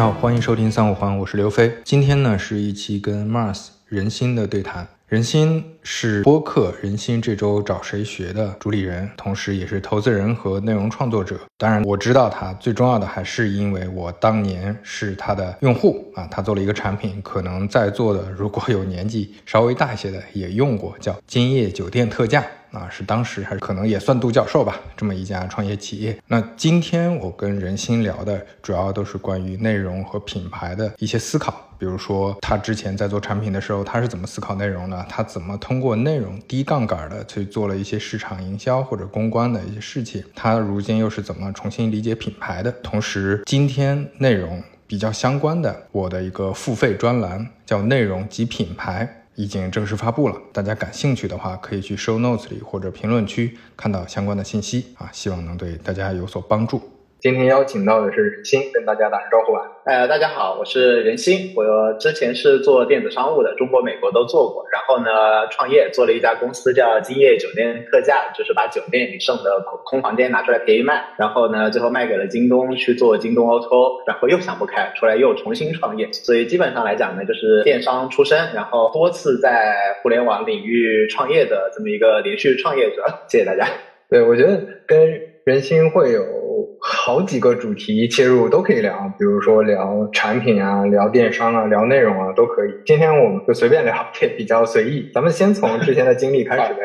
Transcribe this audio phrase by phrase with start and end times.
[0.00, 1.70] 你好，欢迎收听三五环，我是刘飞。
[1.84, 4.86] 今天呢是一期跟 Mars 人心的对谈。
[5.08, 11.36] 人心是播客人心这周找谁学的主理人，同时也是投资人和内容创作者。
[11.58, 16.28] 当然，我知道他最重要的还是因为我当年是他的用户啊。
[16.30, 22.46] 他做了一个产品，可能在座的如果有年纪稍微大一些的也用过，叫今夜酒店特价。
[22.70, 26.16] 啊，是当时还是可能也算独角兽吧，这么一家创业企业。
[26.28, 35.06] 那今天我跟人心聊的主要都是关于内容和品牌的一些思考，比如说他之前在做产品的时候，他是怎么思考内容的？
[35.08, 40.22] 他怎么通过内容低杠杆的去做了一些市场营销或者公关的一些事情？
[40.34, 42.70] 他如今又是怎么重新理解品牌的？
[42.82, 49.16] 同时，今天内容比较相关的我的一个付费专栏叫内容及品牌。
[49.36, 56.82] 已经正式发布了，大家感兴趣的话，可以去 show notes 里或者评论区看到相关的信息啊，希望能对大家有所帮助。
[57.20, 59.60] 今天邀请到的是任心，跟大家打个招呼吧。
[59.84, 64.64] 呃，大家好，我是任心，我之前是做电子商务的，中国、美国都做过。
[64.72, 71.04] 然后呢，创业做了一家公司叫今夜酒店特价，就是把酒店里剩的空空房间拿出来便宜卖。
[71.18, 76.10] 然后呢，最后卖给了京东去做京东 O2O，然后又想不开，出来又重新创业。
[76.12, 83.04] 所以基本上来讲呢，就是电商出身，然后多次在互联网领域创业的这么一个连续创业者。
[83.28, 83.68] 谢谢大家。
[84.08, 86.39] 对，我觉得跟任心会有。
[86.80, 92.70] 好几个主题切入都可以聊，比如说聊产品啊，聊电商啊，聊内容啊，都可以。
[92.86, 95.10] 今天我们就随便聊，也比较随意。
[95.12, 96.80] 咱们先从之前的经历开始呗。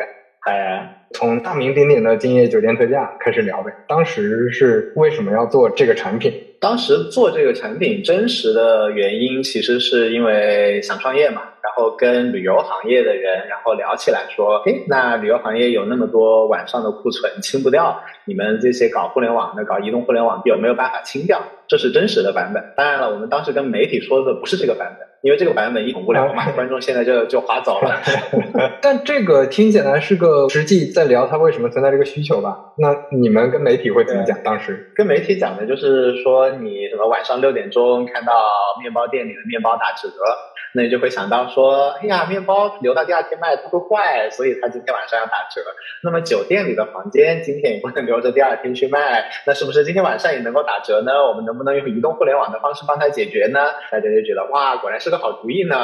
[0.46, 3.72] 哎，从大名鼎鼎的今夜酒店特价开始聊呗。
[3.88, 6.32] 当时是为什么要做这个产品？
[6.60, 11.42] 当时做这个产品真实的原因，其实是因为想创业嘛。
[11.66, 21.42] 然后跟旅游行业的人，然后聊起来说，诶，那旅游行业有那么多晚上的库存清不掉，你们这些搞互联网的、搞移动互联网有没有办法清掉？
[21.66, 22.62] 这是真实的版本。
[22.76, 28.00] 当然了，我们当时跟媒体说的不是这个版本，因为这个版本一很无聊嘛， 观众现在就就划走了。
[28.80, 32.56] 但这个听起来是个实际在聊它为什么存在这个需求吧？
[32.78, 34.38] 那你们跟媒体会怎么讲？
[34.44, 38.32] 当时跟媒体讲的就是说，你什么晚上六点钟看到
[38.80, 40.08] 面包店里的面包打折。
[40.72, 45.62] 那你就会想到说，哎呀，面包留到第二天卖它会坏，所以它今天晚上要打折。
[46.02, 51.24] 那么酒店里的房间今天也不能留着第二天去卖，那是不是今天晚上也能够打折呢？
[51.26, 53.60] 我们能不能用移动互联网的方式帮他解决呢？
[53.90, 55.76] 大家就觉得哇，果然是个好主意呢。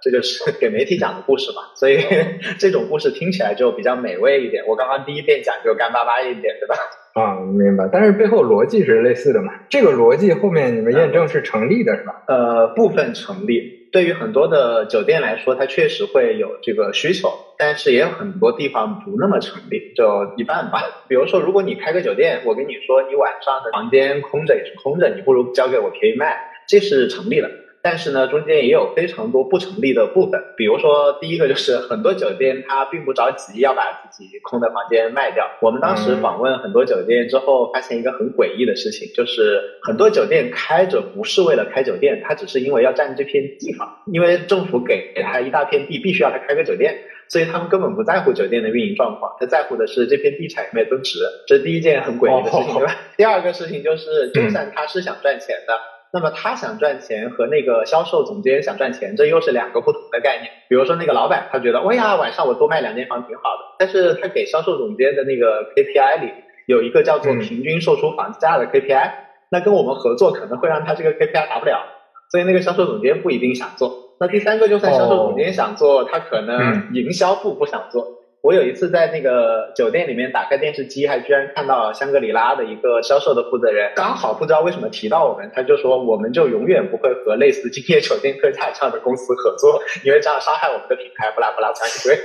[0.00, 1.98] 这就是给媒体讲的故事嘛，所以
[2.60, 4.62] 这种故事听起来就比较美味一点。
[4.68, 6.76] 我刚刚第一遍讲就干巴巴一点，对吧？
[7.14, 7.88] 啊，明白。
[7.92, 9.52] 但是背后逻辑是类似的嘛？
[9.68, 12.22] 这个逻辑后面你们验证是成立的，是吧？
[12.28, 13.88] 呃，部分成立。
[13.90, 20.80] 对于很多的酒店来说，它确实会有这个需求，但是也有很多地方不那么成立，就一半吧。
[21.08, 26.38] 比如说，如果你开个酒店，我跟你说你晚上的房间空着也是空着，你不如交给我便宜卖，
[26.68, 27.50] 这是成立的。
[27.90, 30.38] 但是呢，中间也有非常多不成立的部分。
[30.58, 35.48] 比如说，第一个就是很多酒店它并不着急要把自己空的房间卖掉。
[35.62, 46.94] 我们当时访问很多酒店之后，发现一个很诡异的事情，就是很多酒店开着不是为了开酒店，它只是因为要占这片地方，因为政府给给他一大片地，必须要他开个酒店，
[47.30, 51.20] 所以他们根本不在乎酒店的运营状况，他在乎的是这片地产有没有增值。
[51.46, 52.94] 这是第一件很诡异的事情，对吧？
[53.16, 55.72] 第二个事情就是，就算他是想赚钱的。
[56.12, 60.50] 那么他想赚钱和那个销售总监想赚钱，这又是两个不同的概念。
[60.68, 63.76] 比如说那个老板，他觉得，哎呀，晚上我多卖两间房挺好的。
[63.78, 66.32] 但是他给销售总监的那个 KPI 里
[66.66, 69.12] 有一个叫做平均售出房价的 KPI，
[69.50, 71.84] 那跟我们合作可能会让他这个 KPI 达不了，
[72.30, 74.16] 所以那个销售总监不一定想做。
[74.20, 78.17] 那第三个，就算销售总监想做，他可能营销部不想做。
[78.40, 92.16] 我有一次在那个酒店里面打开电视机，还居然看到香格里拉的一个销售的负责人，刚好不知道为什么提到我们，他就说我们就永远不会和类似今夜酒店特价这样的公司合作，因为这样伤害我们的品牌，不拉不拉不拉一堆。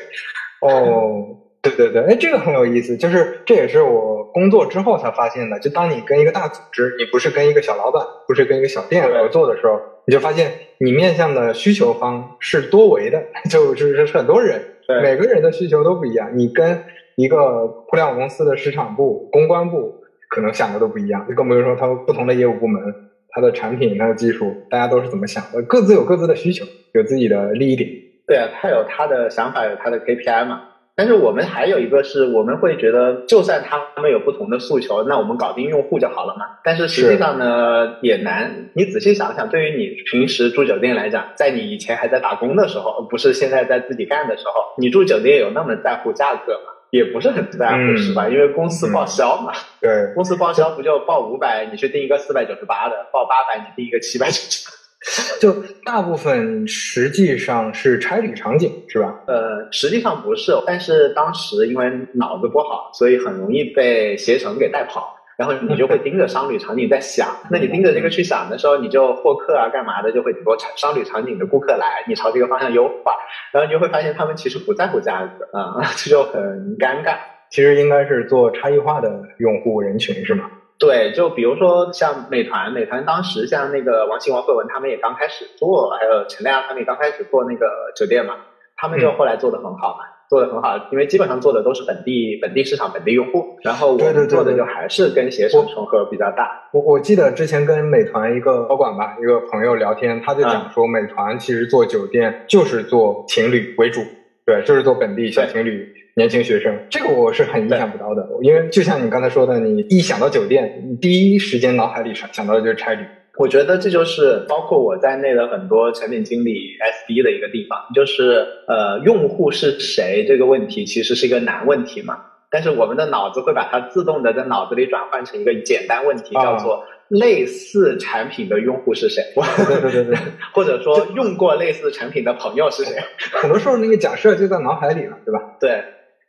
[0.61, 5.59] 哦，对对对，哎，这个很有意思，就是这也是我工作之后才发现的。
[5.59, 14.61] 就当你跟一个大组织，你不是跟一个小老板，不是跟一个小店合作的时候，你就发现你面向的需求方是多维的， 就是是很多人。
[15.01, 16.83] 每个人的需求都不一样，你跟
[17.15, 19.95] 一个互联网公司的市场部、公关部
[20.29, 22.81] 可能想的都不一样，就更不用说他不同的业务部门、
[23.29, 25.61] 他的产品、他的技术，大家都是怎么想的？
[25.63, 27.89] 各自有各自的需求，有自己的利益点。
[28.25, 30.61] 对啊，他有他的想法，有他的 KPI 嘛。
[30.95, 36.45] 但是我们还有一个是，我们会觉得，就算他们有不同的诉求，那我们搞定用户就好了嘛。
[36.63, 38.69] 但是实际上呢，也难。
[38.73, 46.69] 你仔细想想，对于你平时住酒店来讲，在你以前还在打工的时候，不是现在在自己干的时候，你住酒店有那么在乎价格吗？
[46.91, 48.29] 也不是很在乎是吧？
[48.29, 49.51] 因为公司报销嘛。
[49.81, 54.82] 对，公司报销不就报五百，你去订一个四百九十八的；报八百，你订一个七百九十八。
[55.41, 55.53] 就
[55.83, 59.19] 大部分实际上是差旅场景，是吧？
[59.27, 65.17] 呃，实际上不是，但是当时因为脑子不好，所以很容易被携程给带跑。
[65.35, 73.15] 然后你就会盯着商旅场景在想， 那你盯着这个去想的时候，你就获客啊，干嘛的，就会很多商旅场景的顾客来，你朝这个方向优化，
[73.51, 77.17] 然后你就会发现他们其实不在乎价格啊， 这就很尴尬。
[77.49, 80.45] 其实应该是做差异化的用户人群是吗？
[80.79, 88.35] 对，就比如说像美团，美团当时像那个王兴、王慧文他们也刚开始做，还有陈亮他们也刚开始做那个酒店嘛，
[88.75, 90.05] 他们就后来做的很好嘛。
[90.29, 96.69] 做的很好，因为基本上做的都是本地本地市场本地用户，然后我们做的就还是跟携程重合比较大。
[96.73, 104.01] 我我记得之前跟美团一个高管吧，一个朋友聊天，他就讲说，美团其实做酒店就是做情侣为主，
[104.43, 106.77] 对，就是做本地小情侣、年轻学生。
[106.89, 113.05] 这个我是很意想不到的，因为就像你刚才说的，你一想到酒店，你第一时间脑海里想想到的就是差旅。
[113.39, 116.77] 我觉得这就是包括我在内的很多产品经理
[117.09, 122.15] SD 的一个地方，就是呃，用户是谁这个问题其实是一个难问题嘛，
[122.51, 129.23] 但是我们的脑子会把它自动的在脑子里转换成一个简单问题，叫做类似产品的用户是谁？
[129.65, 130.15] 对对对对，
[130.53, 133.01] 或者说用过类似产品的朋友是谁？
[133.31, 135.41] 很多时候那个假设就在脑海里了，对吧？
[135.59, 135.83] 对。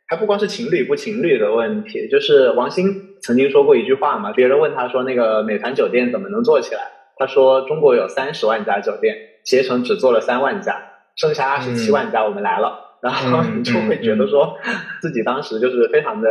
[0.07, 6.81] 还不光是情侣不情侣的问题，就是王兴曾经说过一句话嘛，别人问他说那个美团酒店怎么能做起来？
[7.17, 10.79] 他说中国有三十万家酒店，携程只做了三万家，
[11.15, 14.57] 剩下二十七万家我们来了，然后你 就会觉得说
[15.01, 16.29] 自己当时就是非常的，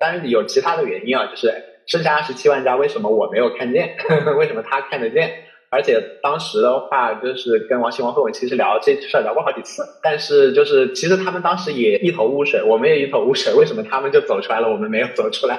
[0.00, 1.52] 当然有其他的原因啊，就是
[1.86, 3.96] 剩下二十七万家为什么我没有看见？
[4.36, 5.30] 为什么他看得见？
[5.70, 15.58] 而且当时的话，就是跟王兴、王慧文其实聊这事儿聊过好几次，但是就是其实他们当时也一头雾水，我们也一头雾水，为什么他们就走出来了，我们没有走出来，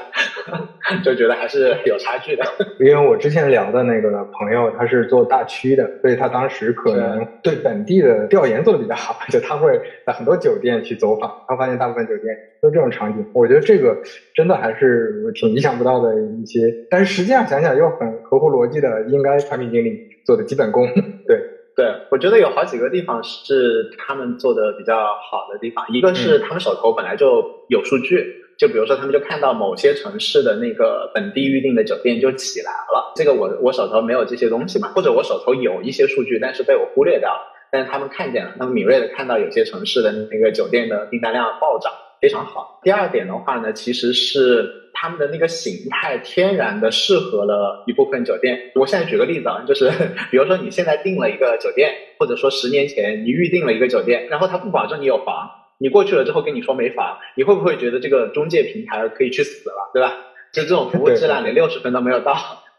[1.03, 2.43] 就觉得还是有差距的。
[2.79, 13.25] 因为我之前聊的那个朋友，他是做大区的，所以他当时可能对本地的调研做的比较好，就他会在很多酒店去走访，他发现大部分酒店都这种场景。
[13.33, 13.97] 我觉得这个
[14.33, 20.07] 真的还是挺意想不到的一些，但是实际上想想又很合乎逻辑的，应该产品经理。
[20.27, 20.85] 做的基本功，
[21.25, 21.39] 对
[21.73, 25.85] 对，我觉得有好几个地方是他们做的比较好的地方。
[25.87, 33.13] 一个是他们手头本来就有数据，就比如说他们就看到某些城市的那个本地预订的酒店就起来了。
[33.15, 37.39] 这个我我手头没有这些东西嘛，或者我手头有一些数据，但是被我忽略掉了。
[37.71, 42.79] 但是他们看见了，他们敏锐的看到有些城市的那个酒店的订单量暴涨，非常好。
[42.83, 44.83] 第二点的话呢，其实是。
[44.99, 48.71] 他们的那个形态天然的适合了一部分酒店。
[48.73, 49.91] 我现在举个例子啊，就是
[50.31, 60.15] 比如说你现在订了一个酒店，或者说十年前你预定了一个酒店，然后他不保证你有房，你过去了之后跟你说没房，你会不会觉得这个中介平台可以去死了，对吧？
[60.51, 62.35] 就这种服务质量连六十分都没有到。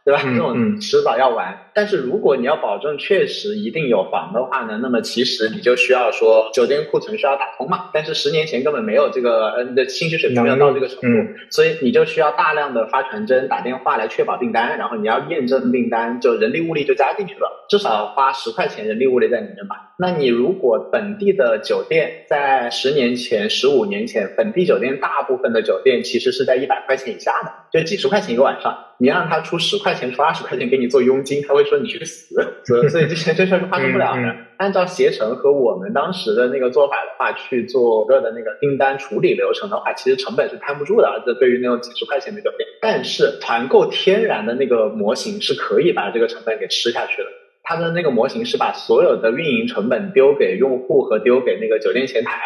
[0.08, 0.22] 对吧？
[0.24, 1.54] 这种迟早要完。
[1.74, 7.90] 但是如果你要保证确实一定有房的话呢，那么其实你就需要说酒店库存需要打通嘛。
[7.92, 11.06] 但是十年前根本没有这个，呃，你的信息水平没有到这个程度，
[11.50, 19.92] 所以你就需要大量的发传真、打电话来确保订单，然后你要验证订单，就人力物力就加进去了，至少花十块钱人力物力在里面吧。
[19.98, 28.86] 那你如果本地的酒店在十年前、十五年前，本地酒店大部分的酒店其实是在一百块钱以下的，就几十块钱一个晚上。
[29.00, 32.34] 你让他出十块钱、出二十块钱给你做佣金，他会说你去死。
[32.64, 34.36] 所以，所以这些这事儿是发生不了的。
[34.58, 41.22] 按照携程和我们当时的那个做法的话，去做个的那个订单处理流程的话，其实成本是摊不住的。
[41.24, 47.28] 这对于那种几十块钱的酒店，但是团购天然的那个模型是可以把这个成本给吃下去的。
[47.62, 52.40] 它的那个模型是把所有的运营成本丢给用户和丢给那个酒店前台。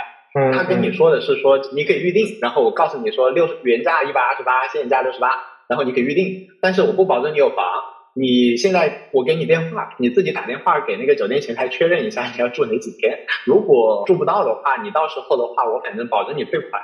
[0.53, 5.29] 他跟你说的是说你可以预定，然后我告诉你说六原价一百二十八，现价六十八。
[5.73, 7.65] 然后你可以预定，但是我不保证你有房。
[8.15, 13.21] 你现在我给你电话，你自己打电话给那个酒店前台确认一下你要住哪几天。
[13.47, 16.83] 如果住不到的话，你到时候的话，我反正保证你退款。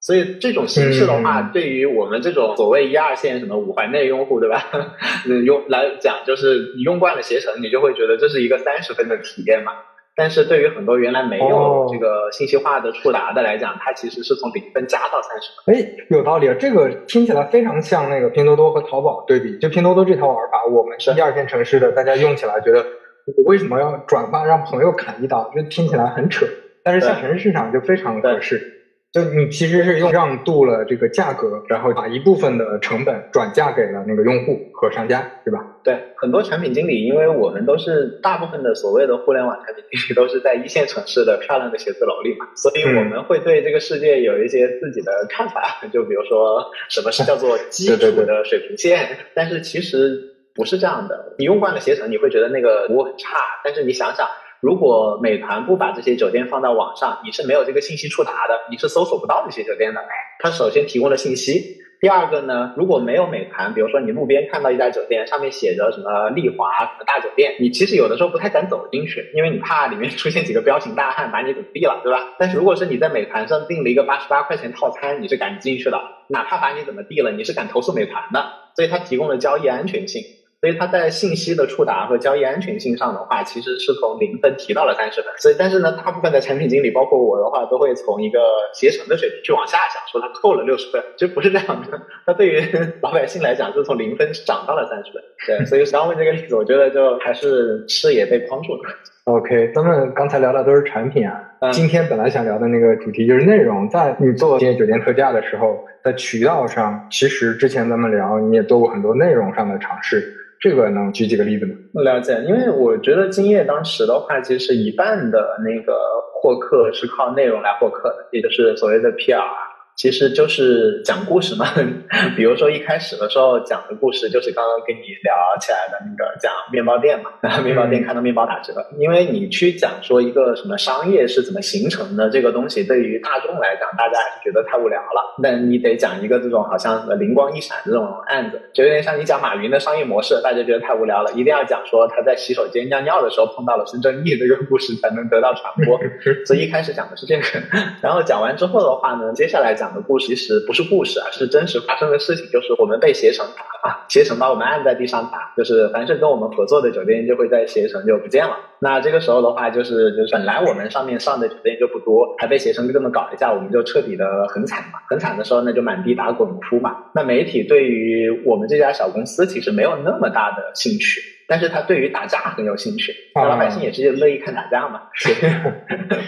[0.00, 4.62] 所以这种形式的话，对于我们这种所谓一二线什么五环内用户，对吧？
[5.44, 9.72] 用来讲，就是你用惯了携程，你就会觉得这是一个三十分的体验嘛。
[10.16, 15.74] 但是对于很多原来没有这个信息化的触达的来讲，它其实是从零分加到三十分。
[15.74, 16.54] 哎，有道理啊！
[16.58, 19.58] 这个听起来非常像那个拼多多和淘宝对比。
[19.58, 22.84] 就拼多多这套玩法，我们是一二线城市的，大家用起来觉得
[23.24, 25.50] 我为什么要转发让朋友砍一刀？
[25.54, 26.44] 就听起来很扯。
[26.82, 28.79] 但是像城市市场就非常合适。
[29.12, 35.58] 就你其实是用让渡了这个价格，然后把一部分的成本转嫁给了那个用户和商家，对吧？
[35.82, 45.80] 对，很多产品经理，因为我们都是大部分的所谓的互联网产品经理都是在一线城市的漂亮的写字楼里嘛，所以我们会对这个世界有一些自己的看法。
[45.92, 49.08] 就比如说，什么是叫做 基础的水平线？
[49.34, 50.20] 但是其实
[50.54, 51.34] 不是这样的。
[51.36, 54.28] 你用惯了携程，你会觉得那个服务很差，但是你想想。
[54.60, 60.00] 如果美团不把这些酒店放到网上，你是没有这个信息触达的，你是搜索不到这些酒店的。
[60.38, 72.34] 它首先提供了信息，第二个呢，如果没有美团，比如说你路边看到一家酒店，上面写着什么丽华什么大酒店，你其实有的时候不太敢走进去，因为你怕里面出现几个彪形大汉把你怎么地了，对吧？
[72.38, 75.98] 但是如果是你在美团上订了一个八十八块钱套餐，你是敢进去的，
[76.28, 78.44] 哪怕把你怎么地了，你是敢投诉美团的，
[78.76, 80.22] 所以它提供了交易安全性。
[80.60, 85.32] 所以它在信息的触达和交易安全性上的话，其实是从零分提到了三十分。
[85.38, 88.38] 所以，但是呢，大部分的产品经理，包括我的话，都会从一个
[88.74, 92.02] 携程的水平去往下想，说它扣了六十分，其实不是这样的。
[92.26, 92.62] 那对于
[93.00, 95.22] 老百姓来讲，是从零分涨到了三十分。
[95.46, 98.82] 对，所以刚问这个例子，我觉得就还是视野被框住了。
[99.24, 103.88] OK，咱们刚才聊的都是产品啊，今天本来想聊的那个主题就是内容。
[103.88, 110.36] 在你做这些酒店特价的时候，在渠道上，其实之前咱们聊，你也做过很多内容上的尝试。
[110.60, 111.74] 这个能举几个例子吗？
[112.02, 115.98] 了解，因为我觉得金业当时的话，其实一半的那个
[116.34, 119.69] 获客是靠内容来获客的，也就是所谓的 PR。
[120.00, 121.66] 其实就是讲故事嘛，
[122.34, 135.36] 比如说一开始的时候讲的故事就是刚刚跟你聊起来的那个讲面包店嘛，然 后面包店看到面包打折，因为你去讲说一个什么商业是怎么形成的这个东西，对于大众来讲，大家还是觉得太无聊了。
[135.42, 146.00] 那你得讲一个这种好像灵光一闪的这种案子，就有点像你讲马云的商业模式，大家觉得太无聊了，一定要讲说他在洗手间尿尿的时候碰到了孙正义这个故事才能得到传播。
[146.46, 147.42] 所以一开始讲的是这个，
[148.00, 149.89] 然后讲完之后的话呢，接下来讲。
[149.94, 152.48] 的故事其实不是故事啊，是真实发生的事情。
[152.50, 158.56] 就是我们被携程打啊，携程把我们按在地上打，就是凡是跟我们合作的酒店就会在携程就不见了。
[158.82, 164.98] 那这个时候的话，就是就是本来我们上面上的酒店就不多，还被携程这么搞一下，我们就彻底的很惨嘛。
[165.08, 166.96] 很惨的时候，那就满地打滚哭嘛。
[167.14, 173.14] 那媒体对于我们这家小公司其实没有那么大的兴趣，但是他对于打架很有兴趣。
[173.34, 175.02] 老百姓也是乐意看打架嘛。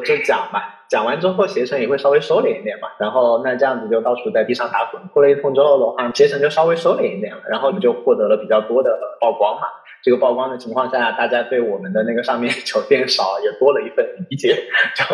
[0.00, 0.60] 就讲嘛。
[0.88, 9.68] 讲完之后，携程也会稍微收敛一点嘛，然后那这样子就到处在地上打滚，哭了一通之后的话，携程就稍微收敛一点了，然后你就获得了比较多的曝光嘛。
[10.02, 14.54] 这个曝光的情况下，大家对我们的那个上面 酒店少也多了一份理解，
[14.94, 15.04] 就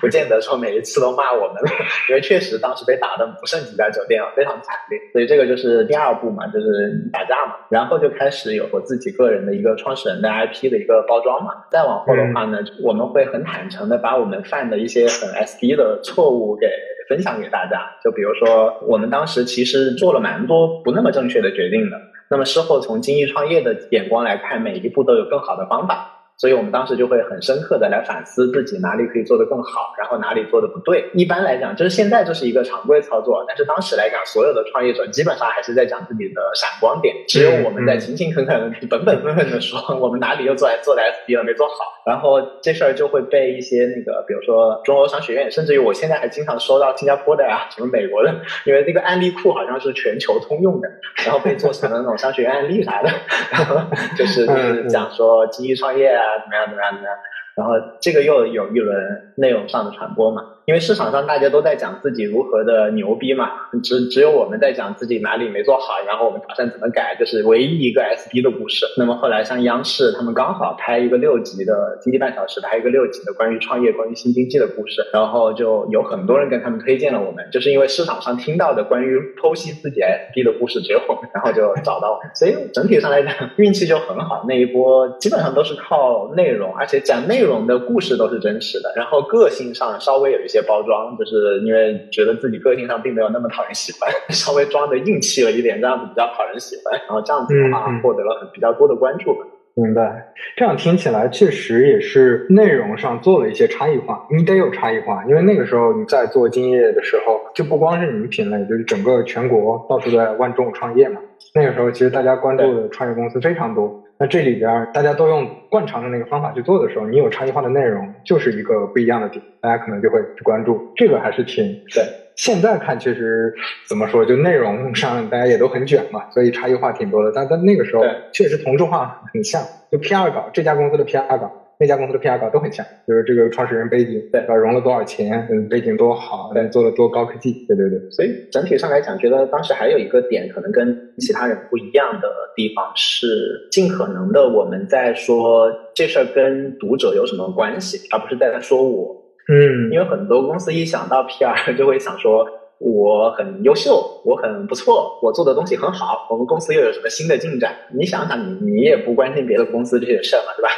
[0.00, 1.70] 不见得说每一次都骂我们了，
[2.10, 4.98] 因为确实当时被打的不剩几家酒店了，非常惨烈。
[5.12, 11.52] 所以这个就是第二步嘛，就是打架嘛，然后就开始有我自己个人的一个创始人的 IP 的一个包装嘛。
[11.70, 16.66] 再往后的话呢，我们会很坦诚的把我们犯的一些很 SD 的错误给
[17.08, 17.96] 分享给大家。
[18.02, 22.00] 就比如说，我们当时其实做了蛮多不那么正确的决定的。
[22.28, 26.21] 那么事后从精益创业的眼光来看，每一步都有更好的方法。
[26.42, 31.08] 所以我们当时就会很深刻的来反思自己哪里可以做得更好，然后哪里做的不对。
[31.14, 48.34] 一般来讲，就是现在这是一个常规操作，但是当时来讲，所有的创业者基本上还是在讲自己的闪光点，只有我们在勤勤恳恳、本本分分的说我们哪里又做做的 SB 了没做好，然后这事儿就会被一些那个，比如说中欧商学院，甚至于我现在还经常收到新加坡的呀，什么美国的，
[48.66, 50.88] 因为那个案例库好像是全球通用的，
[51.24, 53.08] 然后被做成了那种商学院案例啥的，
[53.52, 53.80] 然后
[54.18, 56.31] 就是就是讲说精益创业啊。
[56.40, 56.66] 怎么样？
[56.68, 56.92] 怎么样？
[56.94, 57.16] 怎么样？
[57.54, 60.42] 然后这个又有一轮内容上的传播嘛。
[60.64, 63.50] 因为市场上大家都在讲自己如何的牛逼嘛，
[63.82, 68.86] 只只有我们在讲自己哪里没做好，然后我们打算怎么改，这是唯一一个 SD 的故事。
[68.96, 82.30] 那么后来像央视他们刚好拍一个六集的经济半小时，拍一个六集的关于创业、关于新经济的故事，然后就有很多人跟他们推荐了我们，就是因为市场上听到的关于剖析自己 SD 的故事只有我们，然后就找到我们。
[82.36, 90.62] 所以整体上来讲运气就很好，那一波基本上都是靠内容，而且讲内容的故事都是真实的，然后个性上稍微有一些些。
[90.62, 96.92] 些包装，就是因为觉得自己个性上并没有那么讨人喜欢， 稍微装的硬气了一点，这样子比较讨人喜欢。
[97.00, 99.46] 然后这样子的话，获得了很比较多的关注吧。
[99.72, 104.28] 明白，这样听起来确实也是内容上做了一些差异化。
[104.30, 111.18] 你得有差异化，因为那个时候你在做金业的时候，就不光是你们品类，就是整个全国到处在万众创业嘛。
[111.54, 114.01] 那个时候其实大家关注的创业公司非常多。
[114.22, 120.92] 那这里边大家都用惯常的那个方法去做的时候，你有差异化的内容，就是一个不一样的点，大家可能就会去关注。
[120.94, 122.04] 这个还是挺对。
[122.36, 123.52] 现在看确实
[123.88, 127.32] 怎么说，就内容上大家也都很卷嘛，所以差异化挺多的。
[127.34, 129.60] 但在那个时候，确实同质化很像，
[129.90, 131.50] 就 PR 稿这家公司的 PR 稿。
[131.82, 134.54] 那家公司的 PR 稿都很像，就是这个创始人背景，对吧？
[134.54, 137.98] 融了多少钱，嗯，背景多好，对，做了多高科技，对对对。
[138.12, 149.16] 所以整体上来讲，觉得当时还有一个点可能跟其他人不一样的地方是，尽可能的我们在说这事儿跟读者有什么关系，而不是在说我。
[149.48, 152.46] 嗯，因为很多公司一想到 PR 就会想说。
[152.84, 156.26] 我很优秀，我很不错，我做的东西很好。
[156.28, 157.72] 我们公司又有什么新的进展？
[157.94, 160.70] 你想想，你你也不关心别的公司这些事儿嘛，对吧？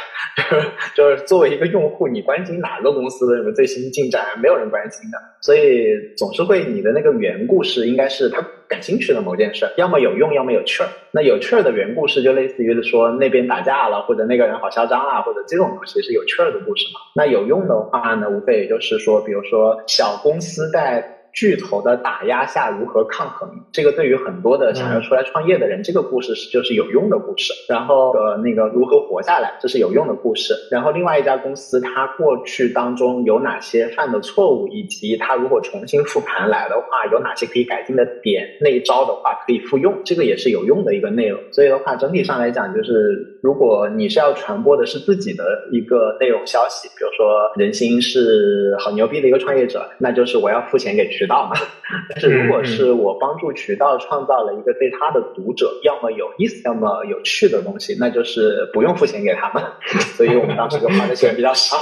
[0.95, 4.23] 就是作为一个用户，你关心哪个公司的什么最新进展？
[4.39, 5.17] 没有人关心的。
[5.41, 10.89] 所以总是会你的那个原故事应该是他感兴趣的某件事，要么有用，要么有趣儿。
[11.11, 16.99] 那有趣儿的原故事就类似于说那边打架了，或者那个人好嚣张啊，或者这种东西是有趣儿的故事嘛。
[17.15, 21.13] 那有用的话呢，无非也就是说，比如说小公司在。
[21.35, 23.49] 巨头的打压下如何抗衡？
[23.73, 27.51] 这个对于很多的想要出来创业的人，这个故事是就是有用的故事。
[27.67, 30.55] 然后呃，那个如何活下来，这是有用的故事。
[30.71, 41.37] 然后另外一家公司，它过去当中有哪些犯的错误，以及它如果重新复盘来的话，有哪些可以改进的点，那一招的话可以复用，这个也是有用的一个内容。
[41.51, 51.24] 所以的话，整体上来讲，就是如果你是要传播的是自己的一个内容消息，比如说人心是好牛逼的一个创业者，那就是我要付钱给渠。
[51.25, 51.55] 渠道嘛，
[52.09, 59.63] 但是如果是我帮助渠道创造了一个对他的读者，要么有意思，要么有趣的东西，那就是不用付钱给他们，
[60.15, 61.75] 所以我们当时就花的钱比较少。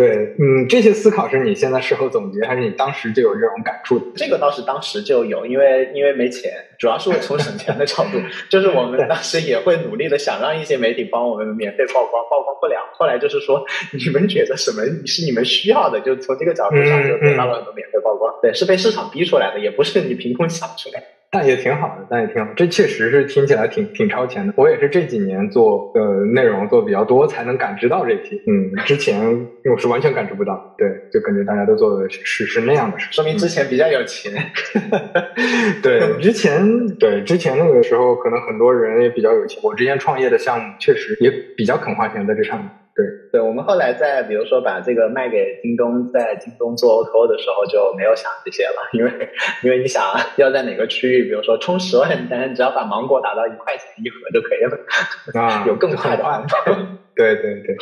[0.00, 4.00] 对，嗯，这些思考是你现在事后总结，还是你当时就有这种感触？
[4.16, 12.80] 这个倒是当时就有，因为因为没钱，主要是从省钱的角度， 就是我们当时也会努力的想让一些媒体帮我们免费曝光，曝光不了。
[12.94, 18.34] 后来就是说，你们觉得什么是你们需要的，就从这个角度上就得到了很多免费曝光。
[18.40, 21.19] 对，是被市场逼出来的，也不是你凭空想出来。
[21.32, 24.52] 但也挺好的，但也挺好，这确实是听起来挺挺超前的。
[24.56, 28.34] 我也是这几年做呃内容做比较多，才能感知到这些。
[28.48, 30.74] 嗯，之前我是完全感知不到。
[30.76, 34.32] 对，就感觉大家都做的是是那样的事，说明之前比较有钱。
[35.80, 39.60] 对，之前对之前那个时候，可能很多人也比较有钱。
[39.62, 42.68] 我之前创业的项目确实也比较肯花钱在这上面。
[42.92, 49.10] 对，对我们后来在比如说把这个卖给京东，在京东做 O2O 的时候就没有想这些了，因为
[49.62, 50.04] 因为你想
[50.36, 56.58] 要在哪个区域，比如说充十万单，只要把芒果打到一块钱一盒就可以了，啊， 有更快的办法。
[57.14, 57.76] 对对对，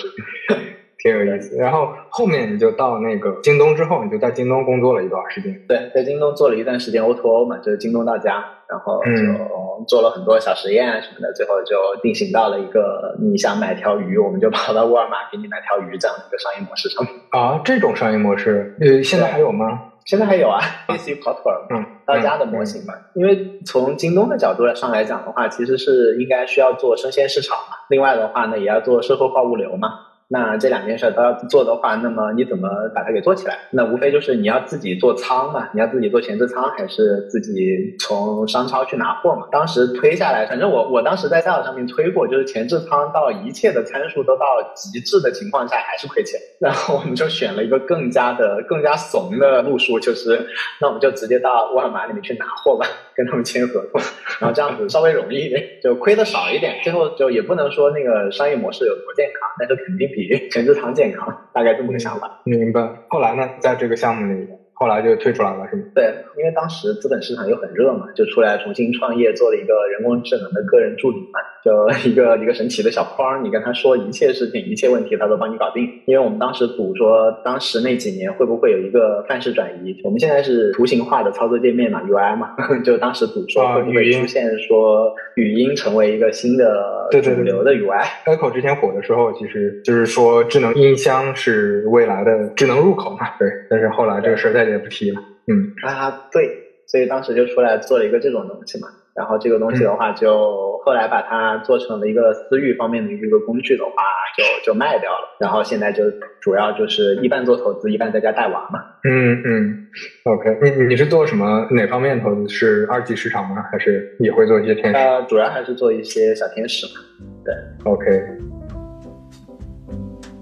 [0.98, 1.56] 挺有意思。
[1.56, 5.60] 然后后面你就到那个京东之后，你就在京东工作了一段时间。
[5.66, 9.57] 对，在京东做了一段时间 O2O 嘛，就是京东到家，然后就。
[9.88, 17.14] 做了很多小实验啊什么的，最后就定型到了一个你想买条鱼，我们就跑到沃尔玛给你买条鱼这样的一个商业模式上面。
[17.30, 19.84] 啊，这种商业模式，呃，现在还有吗？
[20.04, 22.94] 现在还有啊，类似于跑腿儿，嗯，到家的模型嘛。
[23.14, 27.76] 因为从京东的角度上来讲的话，其实是应该需要做生鲜市场嘛。
[27.88, 29.88] 另外的话呢，也要做社会化物流嘛。
[30.30, 33.56] 那这两件事都要做的话，那么你怎么把它给做起来？
[33.70, 39.46] 那无非就是你要自己做仓嘛，你要自己做前置仓，还是自己从商超去拿货嘛？
[39.50, 44.44] 当时推下来，反正我我当时在赛道上面推过，就是前置仓到一切的参数都到
[44.76, 46.38] 极致的情况下还是亏钱。
[46.60, 50.46] 然后我们就选了一个更加的更加怂的路数，就是
[50.78, 52.86] 那我们就直接到沃尔玛里面去拿货吧，
[53.16, 53.98] 跟他们签合同，
[54.40, 56.80] 然后这样子稍微容易一点，就亏的少一点。
[56.84, 60.17] 最后就也不能说那个商业模式有多健康，但是肯定比。
[60.26, 62.40] 比前置仓健康，大概这么个想法。
[62.44, 62.88] 明白。
[63.08, 64.48] 后来呢，在这个项目里。
[64.80, 65.82] 后来就退出来了，是吗？
[65.92, 66.04] 对，
[66.38, 75.84] 因为当时资本市场又很热嘛，就出来重新创业，做了一个人工智能的个人助理嘛，就 一个一个神奇的小框，你跟他说一切事情、一切问题，他都帮你搞定。
[76.06, 80.00] 因为我们当时赌说，当时那几年会不会有一个范式转移？
[80.04, 82.54] 我们现在是图形化的操作界面嘛，UI 嘛，
[82.84, 88.04] 就当时赌说会不会出现说语音成为一个新的主流的 UI。
[88.24, 93.48] 开口之前火的时候，其实就是说智能音箱是未来的智能入口嘛，对。
[93.68, 94.68] 但是后来这个事儿再。
[94.68, 96.46] 也不提了，嗯啊，对，
[96.86, 103.90] 所以当时就出来做了一个这种东西嘛，然后这个东西的话，就后来把它做成了一个私域方面的一个工具的话，
[104.36, 106.04] 就就卖掉了，然后现在就
[106.40, 108.78] 主要就是一半做投资，一半在家带娃嘛。
[109.02, 109.86] 嗯嗯
[110.22, 112.48] ，OK，你你是做什么哪方面投资？
[112.48, 113.56] 是二级市场吗？
[113.72, 114.96] 还是也会做一些天使？
[114.96, 117.02] 呃，主要还是做一些小天使嘛。
[117.44, 118.57] 对，OK。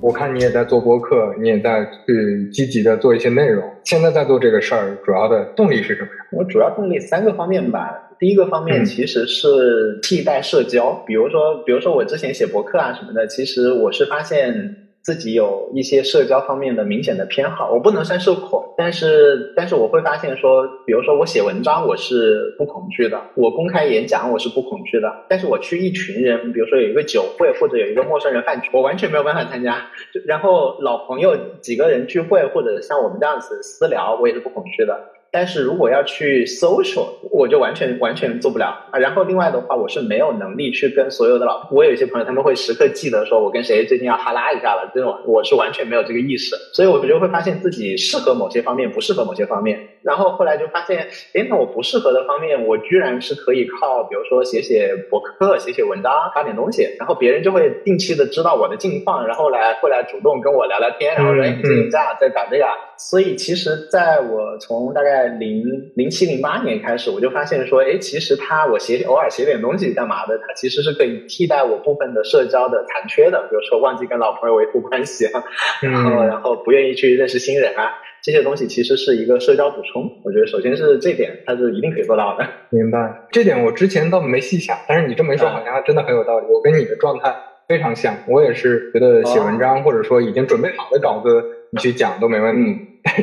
[0.00, 3.64] 我看你也在做播客，你也在去积极的做一些内容。
[3.84, 6.26] 现在在做这个事儿，主要的动力是什么呀？
[6.32, 7.90] 我主要动力三个方面吧。
[8.18, 14.85] 第一个方面其实是替代社交，比如说，比如说我之前写博客啊什么的，其实我是发现。
[15.06, 29.86] 自己有一些社交方面的明显的偏好，我不能算社恐，但是但是我会发现说，比如说我写文章我是不恐惧的，我公开演讲我是不恐惧的，但是我去一群人，比如说有一个酒会或者有一个陌生人饭局，我完全没有办法参加。
[30.26, 34.98] 然后老朋友几个人聚会或者像我们这样子私聊，我也是不恐惧的。
[35.36, 38.98] 但是如果要去 social，我就完全完全做不了啊。
[38.98, 49.78] 然后另外的话，我是没有能力去跟所有的老，我有一些朋友他们会时刻记得说我跟谁最近要哈拉一下了，这种我是完全没有这个意识，所以我就会发现自己适合某些方面，不适合某些方面。
[50.06, 62.64] 然后后来就发现，哎，那我不适合的方面，我居然是可以靠，比如说写写博客、写写文章、发点东西，然后别人就会定期的知道我的近况，然后来会来主动跟我聊聊天，然后说你最近在在打这个。
[62.98, 65.62] 所以其实在我从大概零
[65.96, 75.44] 零七零八年开始，我就发现说，哎，其实他我写偶尔写点东西干嘛的，他其实是可以替代我部分的社交的残缺的，比如说忘记跟老朋友维护关系啊，
[75.82, 77.92] 然后然后不愿意去认识新人啊，
[78.26, 80.02] 这些东西其实是一个社交补充。
[80.24, 82.44] 我觉得首先是这点，它是一定可以做到的。
[82.70, 82.98] 明白，
[83.30, 86.46] 这点我之前倒没细想，但是你这么一说，好像真的很有道理。
[86.48, 87.32] 我跟你的状态
[87.68, 92.80] 非常像，我也是觉得写文章或者说已经准备好的稿子，你去讲都没问题。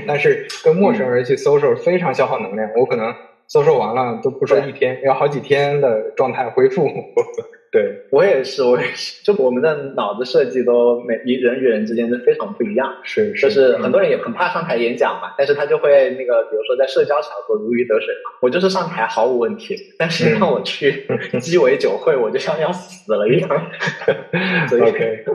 [0.07, 3.13] 但是跟陌生人去 social 非常消耗能量，我可能
[3.49, 6.87] social 完了都不说一天，要好几天的状态恢复。
[7.73, 12.87] 对我也是，我也是， 就我们的脑子设计都每一人与人之间都非常不一样。
[13.01, 18.29] 是，就是很多人也很怕上台演讲嘛，但是他就会那个，比如说在社交场合如鱼得水嘛。
[18.41, 21.07] 我就是上台毫无问题，但是让我去
[21.41, 23.49] 鸡尾酒会，我就像要死了一样。
[24.69, 25.25] OK，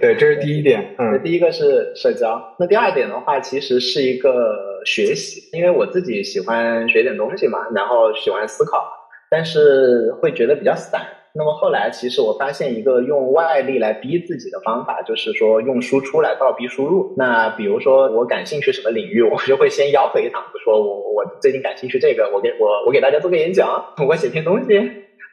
[0.00, 0.92] 对，这是第一点。
[0.98, 8.84] 嗯，第一个是社交，那第二点的话，其实是一个学习，因为我自己喜欢学点东西嘛，然后喜欢思考，
[9.30, 11.00] 但是会觉得比较散。
[11.36, 17.12] 那么后来，其实我发现一个用外力来逼自己的方法，就是说用输出来倒逼输入。
[17.16, 24.80] 那比如说我感兴趣什么领域，我就会先吆喝一嗓子说我我最近感兴趣这个，我给我我给大家做个演讲，我写篇东西。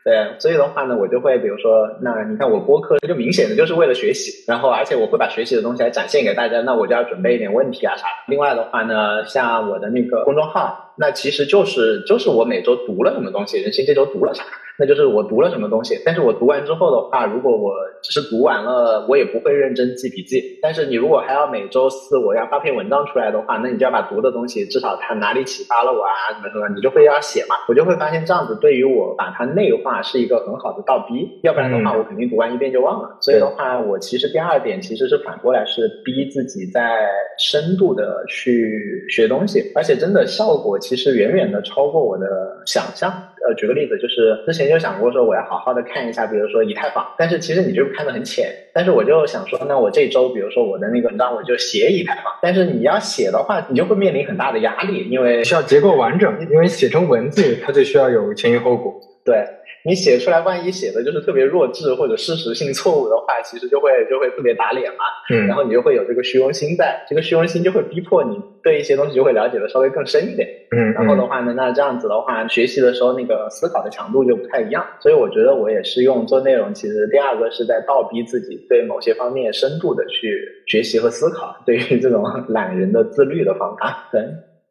[0.06, 8.14] 对，所以的话呢，我就会比如说，那你看我播客，就明显的就是为了学习，然后而且我会把学习的东西来展现给大家，那我就要准备一点问题啊啥的。
[8.28, 14.44] 另外的话呢，像我的那个公众号，那其实就是就是我每周读了什么东西，人心这周读了啥。
[14.80, 20.60] 那就是我读了什么东西，但是我读完之后的话，如果我只是读完了，我也不会认真记笔记。
[20.62, 27.56] 但是你如果还要每周四我要发篇文章出来的话，那你就要把读的东西至少它哪里启发了我啊，什么什么，你就会要写嘛。
[27.68, 33.18] 我就会发现这样子对于我把它内化是一个很好的倒逼，要不然的话我肯定读完一遍就忘了。
[33.22, 37.08] 所以的话，我其实第二点其实是反过来是逼自己在
[37.38, 42.26] 深度的去学东西，而且真的效果其实远远的超过我的
[42.66, 43.14] 想象。
[43.46, 48.48] 呃，举个例子，就是之前就想过说我要好好的看一下，比如说以太坊，但是其实你就看的很浅。
[48.74, 52.34] 但是我就想说，那我这周，比如说我的那个文章，我就写以太坊。
[52.42, 58.94] 但是你要写的话，你就会面临很大的压力，因为需要结构完整，因为写成文字，它就需要有前因后果。
[59.26, 59.46] 对。
[59.86, 65.04] 你写出来，万一写的就是特别弱智或者事实性错误的话，其实就会就会特别打脸嘛。
[65.30, 65.46] 嗯。
[65.46, 70.48] 然后你就会有这个虚荣心在，这个虚荣心就会逼迫你对一些东西就会了解的稍微更深一点。
[70.72, 70.94] 嗯。
[70.94, 74.86] 然后的话呢，那这样子的话，学习的时候那个思考的强度就不太一样。
[75.02, 84.08] 所以我觉得我也是用做内容，其实第二个是在倒逼自己对某些方面深度的去学习和思考，对于这种懒人的自律的方法。
[84.12, 84.22] 对，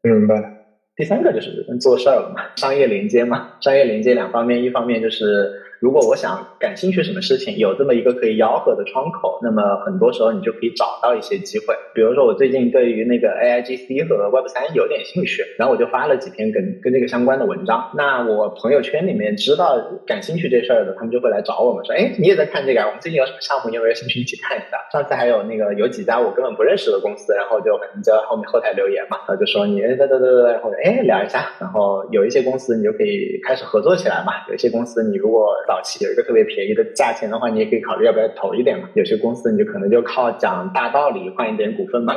[0.01, 0.62] 明白。
[0.97, 5.62] 第三个就是做事儿了嘛，商业连接嘛，商业连接两方面，一方面就是。
[5.83, 11.75] 如果我想感兴趣什么事情，有这么一个可以吆喝的窗口，那么很多时候你就可以找到一些机会。
[11.93, 17.91] 比如说我最近对于那个 A I G C 和 Web 三有点兴趣，然后我就发了几篇跟跟这个相关的文章。
[17.97, 22.83] 那我朋友圈里面知道感兴趣这事儿的，他们就会来找我们说，哎，你也在看这个？
[22.83, 23.69] 我们最近有什么项目？
[23.69, 24.79] 你有没有兴趣一起看一下？
[24.93, 34.47] 上次还有那个有几家我根本不认识的公司，然后就可能在后面后台留言嘛，然后就说你哎对对对对，然后哎聊一下，然后有一些公司你就可以开始合作起来嘛。
[34.49, 36.43] 有一些公司你如果早期有一个特别。
[36.53, 38.89] 便宜的价钱的话，你也可以考虑要不要投一点嘛。
[38.95, 42.13] 有些公司你就可能就靠讲大道理换一点股份嘛。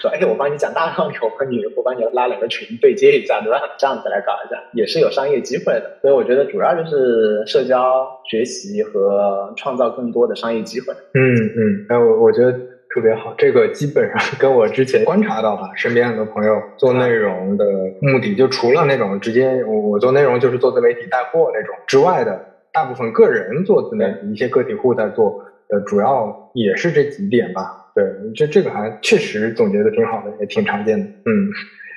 [0.00, 3.60] 说哎，我帮你讲大道理，我帮你我帮你拉两个群对接一下，对吧？
[3.76, 5.98] 这样子来搞一下，也是有商业机会的。
[6.00, 10.94] 所以我觉得主要就是社交、学习和创造更多的商业机会。
[11.14, 12.52] 嗯嗯，哎我我觉得
[12.96, 17.66] 特别好，这个基本上跟我之前观察到的身边很多朋友做内容的
[18.00, 22.54] 目的，就除了那种直接我我做内容就是做自媒体带货那种之外的。
[22.72, 27.90] 大部分个人做自媒体，一些个体户在做，呃，主要也是这几点吧。
[27.94, 28.02] 对，
[28.34, 31.04] 这这个还确实总结的挺好的，也挺常见的。
[31.04, 31.32] 嗯，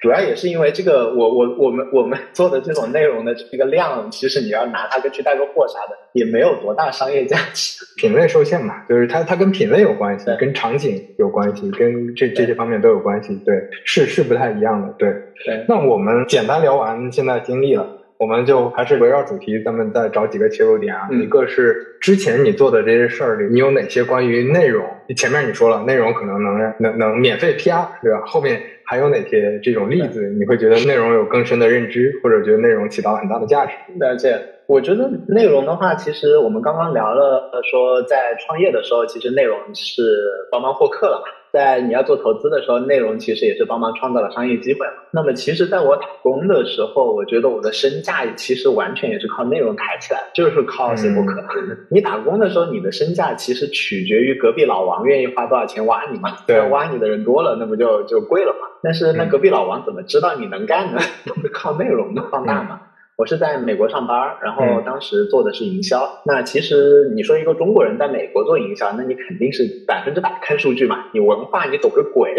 [0.02, 7.86] 主要也是因为这个，我我我们我们做的这种内容的这个量，其实你要拿它跟去带个货啥的，也没有多大商业价值。
[7.98, 13.36] 品类受限嘛，就是它它跟品类有关系，跟场景有关系，跟这这些方面都有关系。
[13.46, 14.94] 对，是是不太一样的。
[14.98, 15.12] 对
[15.46, 15.66] 对。
[15.68, 17.99] 那我们简单聊完现在经历了。
[18.20, 21.08] 我们就还是围绕主题，咱们再找几个切入点啊。
[21.10, 24.86] 一个是之前你做的这些事儿里，你有哪些关于内容？
[25.16, 28.22] 前面你说了，内容可能能能能免费 PR，对吧？
[28.26, 30.30] 后面还有哪些这种例子？
[30.38, 33.72] 你会觉得内容有更深的认知，或者觉得内容起到很大的价值？
[33.98, 34.38] 了解。
[34.68, 40.04] 我觉得内容的话，其实我们刚刚聊了，说在创业的时候，其实内容是
[40.52, 41.38] 帮忙获客了嘛。
[41.52, 44.94] 在你要做投资的时候，内容其实也是帮忙创造了商业机会嘛。
[45.12, 51.44] 那么，其实在我打工的时候，我觉得我的身价其实完全也是靠内容抬起来，就是靠写博客。
[51.90, 56.30] 你打工的时候，你的身价其实取决于隔壁老王愿意花多少钱挖你嘛。
[56.46, 58.68] 对，挖你的人多了，那不就就贵了嘛。
[58.82, 61.00] 但是那隔壁老王怎么知道你能干呢？
[61.26, 62.82] 都是靠内容的放大嘛。
[63.20, 66.22] 我是在美国上班，然后当时做的是营销。
[66.26, 71.04] 那其实你说一个中国人在美国做营销，那你肯定是百分之百看数据嘛。
[71.14, 72.34] 你文化你懂个鬼，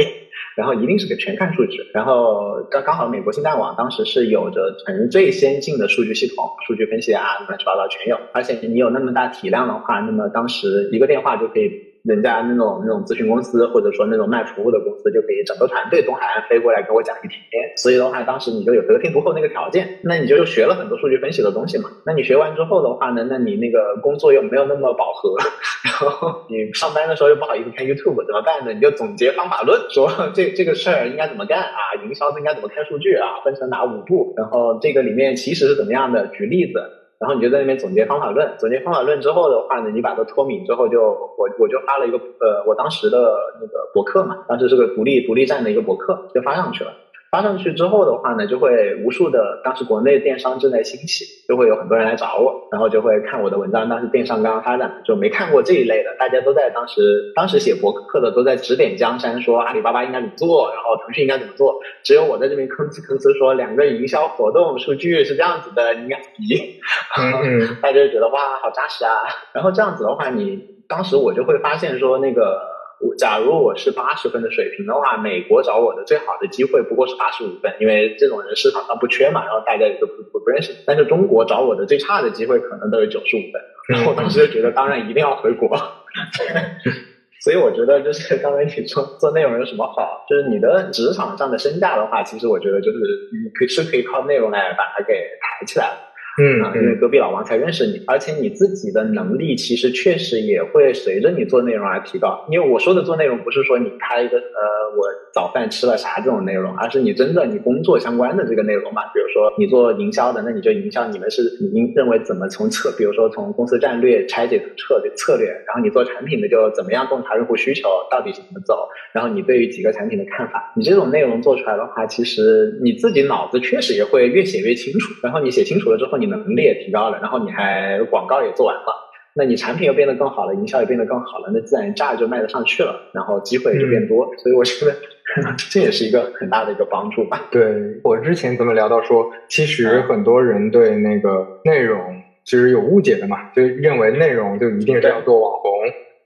[0.56, 1.82] 然后一定是个全看数据。
[1.92, 8.18] 然后刚刚好美国信贷网当时是有着全最先进的数据系统，数据分析啊乱七八糟全有。
[8.32, 11.89] 而且你有那么大体量的话，那么当时一个电话就可以。
[12.04, 17.40] 人家那种那种咨询公司，或者说那种卖服务的公司，就可以整个团队东海岸飞过来给我讲一天。
[17.76, 21.90] 所以的话，当时你就有得天独厚那个条件， 那你就学了很多数据分析的东西嘛。
[22.06, 25.36] 那你学完之后的话呢，那你那个工作又没有那么饱和，
[25.84, 28.72] 然后你上班的时候又不好意思看 YouTube，怎么办呢？
[28.72, 32.00] 你就总结方法论，说这这个事儿应该怎么干啊？
[32.02, 33.40] 营销应该怎么看数据啊？
[33.44, 34.32] 分成哪五步？
[34.36, 36.26] 然后这个里面其实是怎么样的？
[36.28, 36.80] 举例子。
[37.20, 46.90] 然后你就在那边总结方法论，总结方法论之后的话呢，你把它脱敏之后，就我我就发了一个呃，我当时的那个博客嘛，当时是个独立独立站的一个博客，就发上去了。
[47.30, 53.88] 发上去之后的话呢，就会无数的当时国内电商正在兴起，就会有很多人来找我，然后就会看我的文章。
[53.88, 61.80] 当时电商刚刚发展，就没看过这一类的，大家都在当时当时写博客的都在指点江山，说阿里巴巴应该怎么做，然后腾讯应该怎么做。
[62.02, 66.80] 只有我在这边吭哧吭哧说两个营销活动数据是这样子的，你应该比。
[67.16, 69.14] 嗯 大家就觉得哇，好扎实啊。
[69.52, 72.79] 然后这样子的话，你当时我就会发现说那个。
[73.18, 80.74] 假如我是八十分的水平的话，美国找我的最好的机会不过是八十五分，因为这种人市场上不缺嘛，然后大家也都不不认识。
[80.86, 85.68] 但是中国找我的最差的机会可能都有九十五分，然后我当时就觉得，当然一定要回国。
[87.44, 96.09] 所以我觉得就是刚才你说做内容有什么好，就是你的职场上的身价的话，其实我觉得就是你可以是可以靠内容来把它给抬起来的。
[96.40, 102.46] 嗯啊，因为隔壁老王才认识你，而且你自己的能力其实确实也会随着你做内容而提高。
[102.50, 109.02] 因为我说的做内容不是说你开一个呃我早饭吃了啥这种内容，而是你真的你工作相关的这个内容嘛。
[109.12, 111.42] 比如说你做营销的，那你就营销你们是
[111.74, 125.12] 您认为怎么从策，比如说从公司战略拆解策略策略，然后你做产品的就怎么样洞察用户需求到底是怎么走，然后你对于几个产品的看法，你这种内容做出来的话，其实你自己脑子确实也会越写越清楚。
[125.22, 126.20] 然后你写清楚了之后。
[126.20, 128.94] 你能力也提高了，然后你还广告也做完了，
[129.34, 134.94] 那你产品又变得更好了，营销也变得更好了，那自然价就卖得上去了，然后机会就变多，所以我觉得
[135.70, 137.46] 这也是一个很大的一个帮助吧。
[137.52, 142.00] 对我之前咱们聊到说，其实很多人对那个内容
[142.44, 145.70] 其实有误解的嘛，就认为内容就一定是要做网红，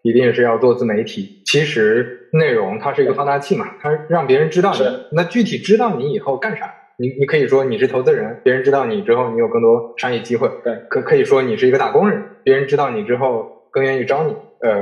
[0.03, 1.43] 一定是要做自媒体。
[1.45, 4.81] 其实内容它是一个放大器嘛，它让别人知道你，
[5.13, 6.73] 那具体知道你以后干啥？
[6.99, 10.49] 你你可以说你是投资人，别人知道你之后，你有更多商业机会。
[10.63, 14.35] 对，可可以说你是一个打工人，别人知道你之后更愿意招你。
[14.61, 14.73] 呃，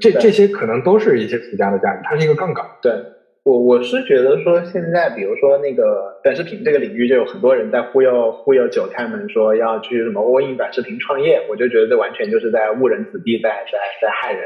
[0.00, 2.64] 这这些可能都是一些附加的价值，它是一个杠杆。
[2.82, 2.92] 对
[3.44, 14.42] 我我是觉得说，现在比如说那个短视频这个领域，就有很多人在忽悠忽悠韭菜们说要去什么 all in 短视频创业，我就觉得这完全就是在误人子弟，在在在害人。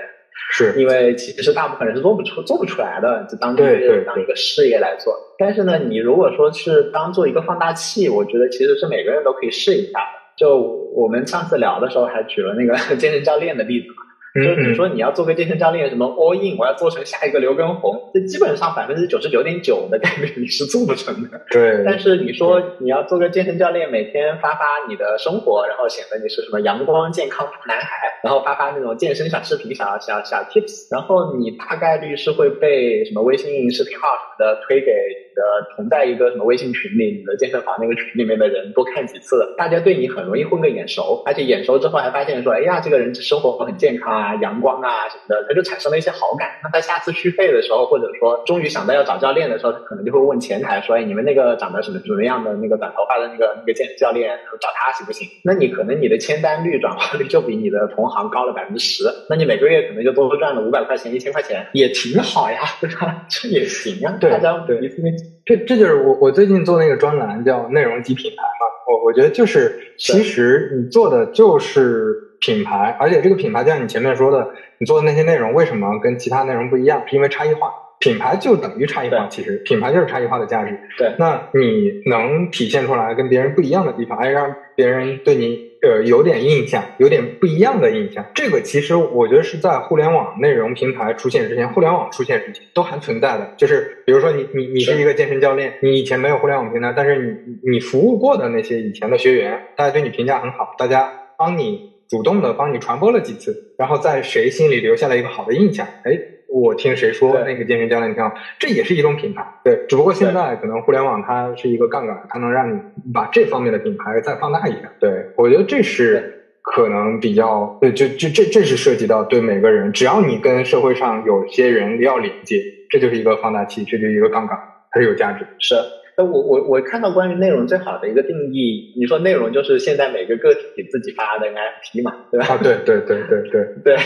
[0.51, 5.15] 是因为其实大部分人是做不出做不出来的，就当这个当一个事业来做。
[5.39, 10.19] 但是呢，你如果说是当做一个放大器，我觉得其实是每个人都可以试一下的。
[10.37, 10.59] 就
[10.95, 14.03] 我们上次聊的时候还举了那个 健身教练的例子嘛。
[14.35, 21.41] 就是你说你要做个健身教练，什么 all in，我要做成下一个刘畊宏，这基本上百分之九十九点九的概率你是做不成的。
[21.51, 21.83] 对。
[21.85, 34.93] 但是你说你要做个健身教练，每天发发你的生活，然后显得你是什么阳光健康大男孩，然后发发那种健身小视频、小小小 tips，然后你大概率是会被什么微信视频号什么的推给。
[35.39, 35.43] 的
[35.77, 46.49] 同在一个什么微信群里，你的健身房那个群里面的人多看几次，大家对你很容易混个眼熟，而且眼熟之后还发现说，哎呀，这个人生活很健康啊，阳光啊什么的，他就产生了一些好感。
[46.65, 55.29] 那他下次续费的时候，或者说终于想到要找教练的时候，他可能就会问前台说，哎，你们那个长得什么什么样的那个短头发的那个那个健身教练，找他行不行？
[55.45, 63.27] 那你可能你的签单率、转化率就比你的同行高了百分之十，那你每个月可能就多赚了五百块钱、一千块钱，也挺好呀，对吧？
[63.29, 65.03] 这也行啊，对大家对一次
[65.45, 77.03] 这这就是我我最近做那个专栏叫内容及品牌嘛，我我觉得就是其实你做的就是品牌，而且这个品牌就像你前面说的，你做的那些内容为什么跟其他内容不一样？
[77.07, 80.79] 是因为差异化，品牌就等于差异化，其实品牌就是差异化的价值。
[80.97, 88.25] 对那你能体现出来跟别人不一样的地方，哎，让别人对你呃有点印象，有点不一样的印象。
[88.35, 93.55] 这个其实我觉得是在互联网内容平台出现之前，互联网出现之前都还存在的。
[93.57, 97.31] 就是比如说你你你是是一个健身教练，你以前没有互联网平台，但是你
[97.63, 106.38] 你你服务过的那些以前的学员，大家对你评价很好，大家帮你主动的帮你传播了几次，然后在谁心里留下了一个好的印象，哎。
[106.49, 109.85] 我听谁说那个健身教练挺好，这也是一种品牌，对。
[109.89, 112.81] 只不过现在可能互联网它是一个杠杆，它能让你
[113.13, 114.89] 把这方面的品牌再放大一点。
[114.99, 122.57] 对我觉得这是可能比较，对，就就这这是涉及到对每个人，只要你跟社会上有些人要连接，
[122.91, 124.59] 这就是一个放大器，这就是一个杠杆，
[124.91, 125.51] 它是有价值的。
[125.59, 125.75] 是。
[126.17, 132.47] 那我我我看到关于内容最好的一个定义，你说内容就是现在每个个体自己发的 NFT 嘛，对吧？
[132.49, 133.97] 啊，对对对对对，对，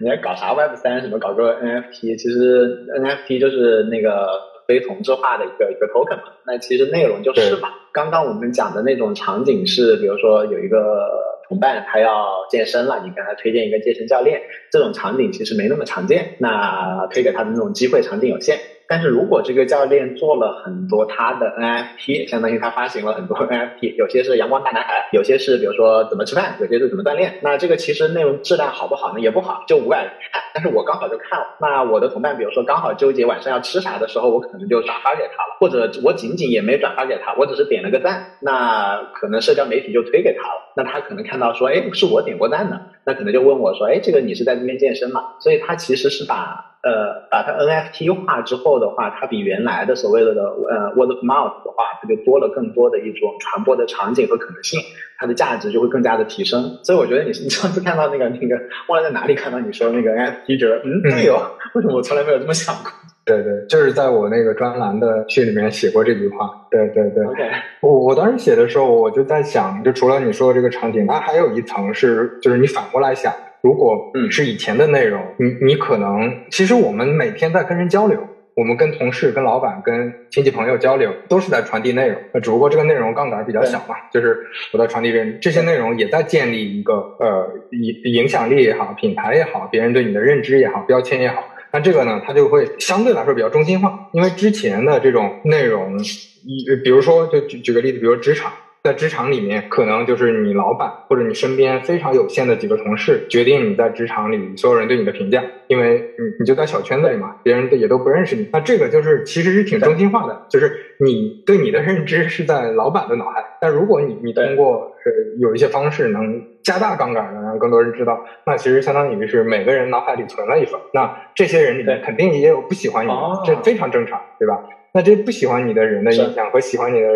[0.00, 4.28] 你在搞啥 Web 三什么，搞个 NFT，其实 NFT 就是那个
[4.66, 6.32] 非同质化的一个一个 token 嘛。
[6.46, 7.68] 那其实内容就是嘛。
[7.92, 11.10] 刚刚我们讲的那种场景是，比如说有一个
[11.48, 18.58] 同伴他要健身了，你给他推荐一个健身教练，这种场景其实没那么常见，那推给他的那种机会场景有限。
[18.88, 27.34] 但是如果这个教练做了很多他的 NFT，相当于他发行了很多 NFT，有些是阳光大男孩，有些是比如说怎么吃饭，有些是怎么锻炼。
[27.42, 29.20] 那这个其实内容质量好不好呢？
[29.20, 30.42] 也不好，就五百人看。
[30.54, 40.72] 但是我刚好就看了，那我的同伴比如说刚好纠结晚上要吃啥的时候，我可能就转发给他了，或者我仅仅也没转发给他，我只是点了个赞，那可能社交媒体就推给他了。
[40.74, 45.22] 那他可能看到说，哎，是我点过赞的，那可能就问我说，哎，这个你是在这边健身嘛？
[45.40, 46.66] 所以他其实是把。
[46.80, 54.80] 呃，把它 NFT 化之后的话，它比原来的所谓的呃 word of mouth 的话，它就多了更多的一种传播的场景和可能性，
[55.18, 56.78] 它的价值就会更加的提升。
[56.84, 62.92] 所以我觉得你 你上次看到那个那个忘了在哪里看到你说那个 NFT，觉得嗯对哦，为什么我从来没有这么想过？
[63.28, 66.66] 对对，就是在我那个专栏的序里面写过这句话。
[66.70, 67.42] 对对对，OK，
[67.82, 73.30] 我我当时写的时候，我就在想，就除了你说的这个场景，它还有一层是，就是你反过来想。
[73.60, 78.18] 如果嗯是以前的内容，你你可能其实我们每天在跟人交流，
[78.54, 82.16] 我们跟同事、跟老板、跟亲戚朋友交流，都是在传递内容。
[82.32, 84.38] 那只不过这个内容杠杆比较小嘛，就是
[84.72, 91.42] 我在传递这这些内容，也在建立一个呃影影响力也好，品牌也好，别人对你的认知也好，标签也好。
[91.70, 98.52] 那这个呢，它就会相对来说比较中心化，因为之前的这种内容，一比如说就举举个例子，比如职场。
[98.82, 108.48] 在职场里面，可能就是你老板或者你身边非常有限的几个同事决定你在职场里所有人对你的评价，因为你你就在小圈子里嘛，别人也都不认识你。
[108.52, 120.80] 那这个就是其实是挺中心化的，就是你对你的认知是在老板的脑海，但如果你你通过呃有一些方式能加大杠杆能，让更多人知道，那其实相当于是每个人脑海里存了一份。
[120.94, 123.10] 那这些人里面肯定也有不喜欢你
[123.44, 124.62] 这非常正常，对吧？
[124.94, 127.08] 那这不喜欢你的人的印象和喜欢你的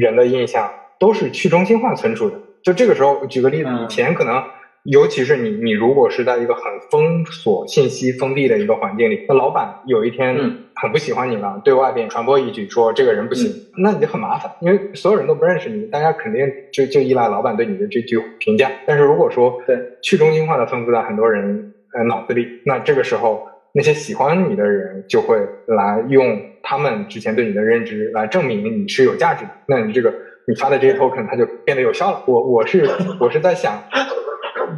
[0.00, 0.68] 人的印象。
[1.04, 2.36] 都是去中心化存储的。
[2.62, 4.42] 就这个时候，举个例子，嗯以前可能，
[4.84, 18.70] 尤其是你，你如果是在一个很封锁、信息封闭的一个环境里，那老板有一天嗯很不喜欢你了，对外边传播一句说这个人不行，那你就很麻烦，因为所有人都不认识你，大家肯定就就依赖老板对你的这句评价。
[18.86, 25.36] 但是如果说对去中心化的分布在很多人呃脑子里，那这个时候那些喜欢你的人就会
[25.66, 30.10] 来用他们之前对你的认知来证明你是有价值的，那你这个。
[30.46, 32.22] 你发的这些 token 它就变得有效了。
[32.26, 32.88] 我我是
[33.20, 33.82] 我是在想，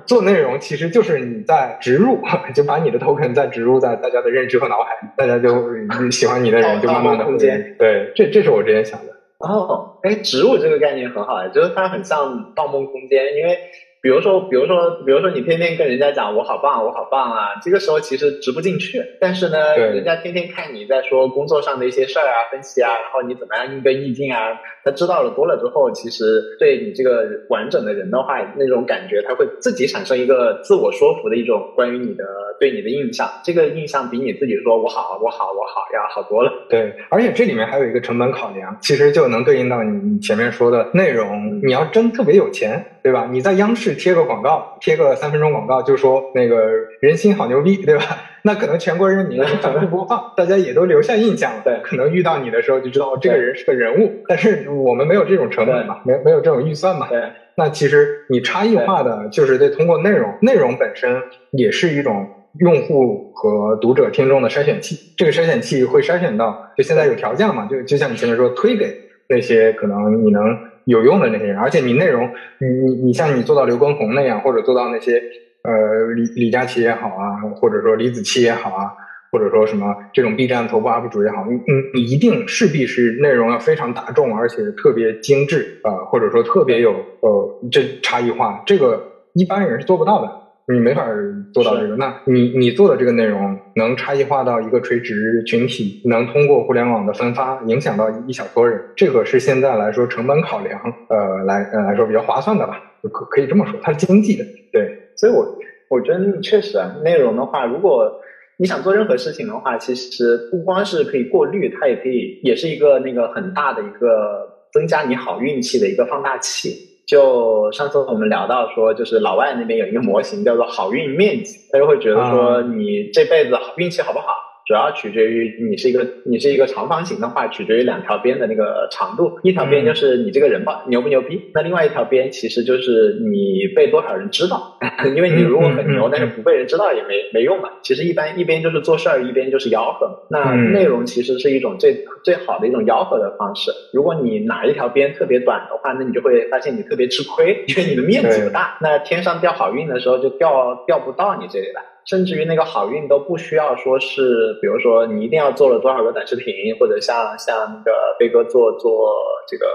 [0.06, 2.20] 做内容其实就是你在植入，
[2.54, 7.76] 就把你的 token 再植入在大家的认知和脑海，大家就喜欢你的人就慢慢的空间。
[7.78, 9.12] 对，这这是我之前想的。
[9.38, 13.58] 哦，哎，植入这个概念很好，就是它很像《盗梦空间》，因为。
[14.02, 19.02] 比如说，比如说，比如说，你天天跟人家讲我好棒，我好棒啊，这个时候其实直不进去。
[19.20, 32.24] 但是呢，人家天天看你在说工作上的一些事儿啊、分析啊，然后你怎么样应对逆境啊，他知道了多了之后，其实对你这个完整的人的话，那种感觉他会自己产生一个自我说服的一种关于你的
[32.60, 33.28] 对你的印象。
[33.42, 36.52] 这个印象比你自己说我好，我好，我好要好多了。
[36.70, 41.60] 对，而且这里面还有一个成本考量，其实就能对应到你前面说的内容。
[41.64, 43.28] 你要真特别有钱，对吧？
[43.28, 48.04] 你在央视贴个广告，贴个三分钟广告，就说那个人心好牛逼，对吧？
[48.46, 51.62] 那可能全国人民反复播放，大家也都留下印象了。
[51.64, 54.22] 对，可能遇到你的时候就知道哦，这个人是个人物。
[54.28, 57.08] 但是我们没有这种成本嘛，没没有这种预算嘛。
[57.08, 57.20] 对。
[57.56, 61.20] 那其实你差异化的就是得通过内容，内容本身
[61.50, 62.24] 也是一种
[62.60, 65.12] 用户和读者听众的筛选器。
[65.16, 68.96] 这个筛选器会筛选到，就现在有条件了嘛，就就像你前面说，推给
[69.28, 72.30] 那些可能你能有用的那些人，而且你内容，
[72.60, 75.20] 你你你像你做到刘畊宏那样，或者做到那些
[75.66, 78.92] 呃李李佳琦也好啊，或者说李子柒也好啊，
[79.32, 89.02] 或者说什么这种 B 站头部 UP 主也好，你你你一定势必是内容要非常大众，而且特别精致啊，或者说特别有呃这差异化，这个
[89.34, 90.46] 一般人是做不到的。
[90.68, 91.06] 你没法
[91.54, 102.80] 做到这个，那你你做的这个内容能差异化到一个垂直群体，能通过互联网的分发影响到一小撮人，这个是现在来说成本考量，呃，来呃来说比较划算的吧，
[103.12, 104.44] 可可以这么说，它是经济的。
[104.72, 105.58] 对，所以我
[105.88, 108.20] 我觉得确实啊，内容的话，如果
[108.58, 116.74] 你想做任何事情的话，其实不光是可以过滤，它也可以也是一个那个很大的一个增加你好运气的一个放大器。
[117.06, 124.26] 就上次我们聊到说，就是老外那边有一个模型叫做好运面积，他就会觉得说你这辈子好运气好不好。
[124.66, 129.38] 主要取决于你是一个你是一个长方形的话，取决于两条边的那个长度。
[129.44, 134.76] 一条边就是你这个人吧牛不牛逼，那另外一条边其实就是你被多少人知道。
[135.14, 137.68] 因为你如果很牛，但是不被人知道也没没用嘛。
[137.82, 140.26] 其实一般一边就是做事儿，一边就是吆喝。
[140.30, 143.70] 那内容其实是一种最最好的一种吆喝的方式。
[143.92, 148.78] 如果你哪一条边特别短的话，那你就会发现你特别吃亏，因为你的面积不大。
[148.80, 151.82] 那天上掉好运的时候就掉掉不到你这里来。
[152.06, 159.12] 甚至于那个好运都不需要说是，比如说你一定要做了多少个短视频，或者像像那个飞哥做做
[159.46, 159.66] 这个。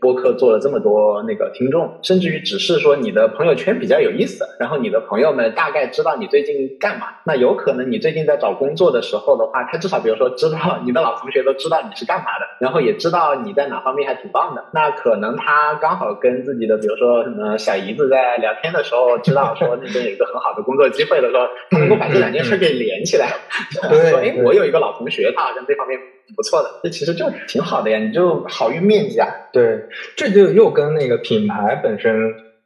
[0.00, 7.06] 播客做了这么多那个听众，甚至于只是说你的朋友圈比较有意思，然后你的朋友们大概知道你最近干嘛。
[7.26, 14.64] 那有可能你最近在找工作的时候的话，他至少比如说知道你的老同学都知道你是干嘛的，然后也知道你在哪方面还挺棒的。
[14.72, 23.28] 那可能他刚好跟自己的比如说什么小姨子在聊天的时候，知道说那边有一个很好的工作机会的时候，他能够把这两件事给连起来，
[23.70, 25.98] 说哎，我有一个老同学，他好像这方面。
[26.34, 29.28] 不错的，这其实就挺好的呀，你就好运面积啊。
[29.52, 29.80] 对，
[30.16, 32.14] 这就又跟那个品牌本身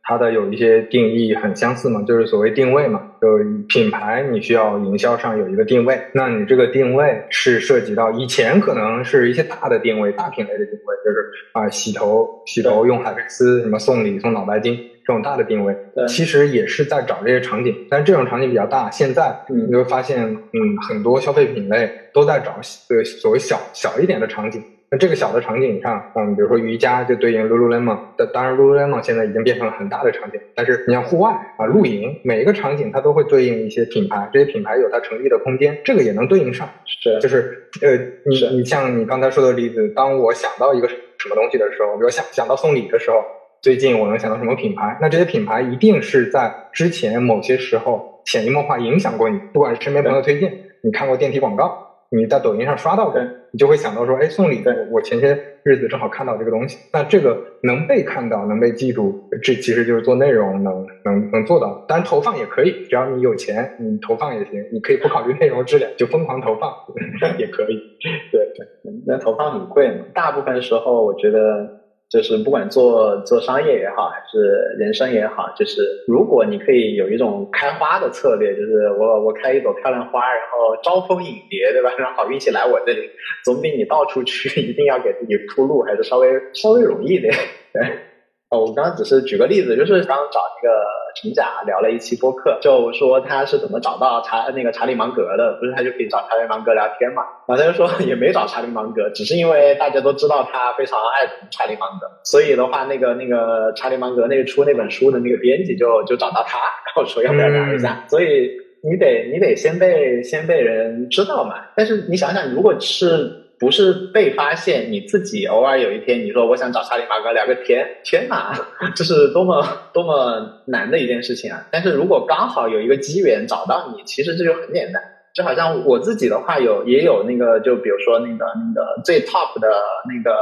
[0.02, 3.02] 它的有一些定义很相似嘛，就是所谓定位嘛。
[3.20, 14.78] 就是品牌你需要营销上有一个定位，那你这个定位是涉及到以前可能是一些大的定位、大品类的定位，就是啊洗头洗头用海飞丝，什么送礼送脑白金。
[15.08, 15.74] 这种大的定位，
[16.06, 18.90] 其实也是在找这些场景，但是这种场景比较大。
[18.90, 22.56] 现在你会发现，嗯，很多消费品类都在找
[22.90, 24.62] 呃所谓小小一点的场景。
[24.90, 27.96] 那这个小的场景上，嗯，比如说瑜伽就对应 Lululemon，
[28.34, 30.38] 当然 Lululemon 现在已经变成了很大的场景。
[30.54, 36.68] 但是你像户外啊、露营，每一个场景它都会对应一些品牌，这些品牌有它成立的空间，这个也能对应上。
[36.84, 37.96] 是，就是呃，
[38.26, 43.16] 你你像你刚才说的例子，当我想到一个什么东西的时候，比如想想到送礼的时候。
[43.60, 44.96] 最近我能想到什么品牌？
[45.00, 50.52] 那这些品牌一定是在之前某些时候潜移默化影响过你，不管是身边朋友推荐，
[50.82, 51.76] 你看过电梯广告，
[52.10, 56.78] 你在抖音上刷到过，你就会想到说，哎，送礼的，我前些日子正好看到这个东西。
[56.92, 61.84] 那这个能被看到，能被记住，这其实就是做内容能能能做到。
[61.88, 64.64] 当然投放也可以，只要你有钱，你投放也行。
[64.72, 66.72] 你可以不考虑内容质量，就疯狂投放
[67.38, 67.98] 也可以。
[68.30, 71.77] 对对，那投放很贵嘛，大部分时候我觉得。
[72.10, 74.38] 就是不管做做商业也好，还是
[74.78, 81.90] 人生也好，就是如果你可以有一种开花的策略，就是我我开一朵漂亮花，然后招蜂引蝶，对吧？
[82.00, 83.10] 让好运气来我这里，
[83.44, 87.32] 总比你到处去一定要给自己铺路，还是稍微稍微容易点。
[87.72, 87.82] 对。
[88.50, 90.74] 哦，我刚刚只是举个例子，就是刚找那个
[91.14, 97.22] 陈甲聊了一期播客，就说他是怎么找到查那个查理芒格的，不是他就可以找查理芒格聊天嘛？
[97.46, 108.02] 然后他就说也没找查理芒格，只是因为大家都知道他非常爱查理芒格，所以的话，那个那个查理芒格那个出那本书的那个编辑就就找到他，然后说要不要聊一下？
[108.08, 108.50] 所以
[108.82, 111.56] 你得你得先被先被人知道嘛。
[111.76, 118.52] 但是你想想，如果是不是被发现，你自己偶尔有一天你说我想找查理马格聊个天，天哪，
[118.94, 121.66] 这是多么多么难的一件事情啊！
[121.70, 125.02] 但是如果刚好有一个机缘找到你，其实这就很简单。
[125.34, 129.68] 就好像我自己的话有也有那个，就比如说那个那个最 top 的
[130.08, 130.36] 那个。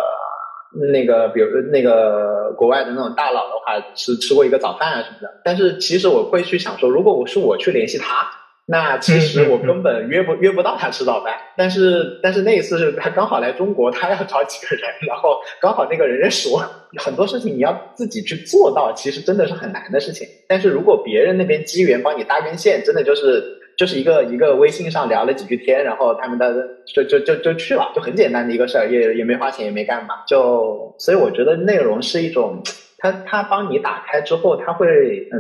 [0.92, 5.40] 那个，比如那个国外的那种大佬的话，吃吃过一个早饭啊什么的。
[5.42, 8.28] 但是其实我会去想说，如果我是我去联系他，
[8.66, 11.34] 那其实我根本约不约不到他吃早饭。
[11.56, 16.62] 但是但是那一次是他刚好来中国，他要找几个人，然后刚好那个人认识我。
[16.98, 20.26] 很多事情你要自己去做到，其实真的是很难的事情。
[20.48, 23.54] 但是如果别人那边机缘帮你搭根线，真的就是。
[23.76, 32.62] 就是一个一个微信上聊了几句天，然后他们的就就就就去了，就很简单的一个事儿，也也没花钱，也没干嘛，就所以我觉得内容是一种，
[32.98, 35.38] 他他帮你打开之后，他会嗯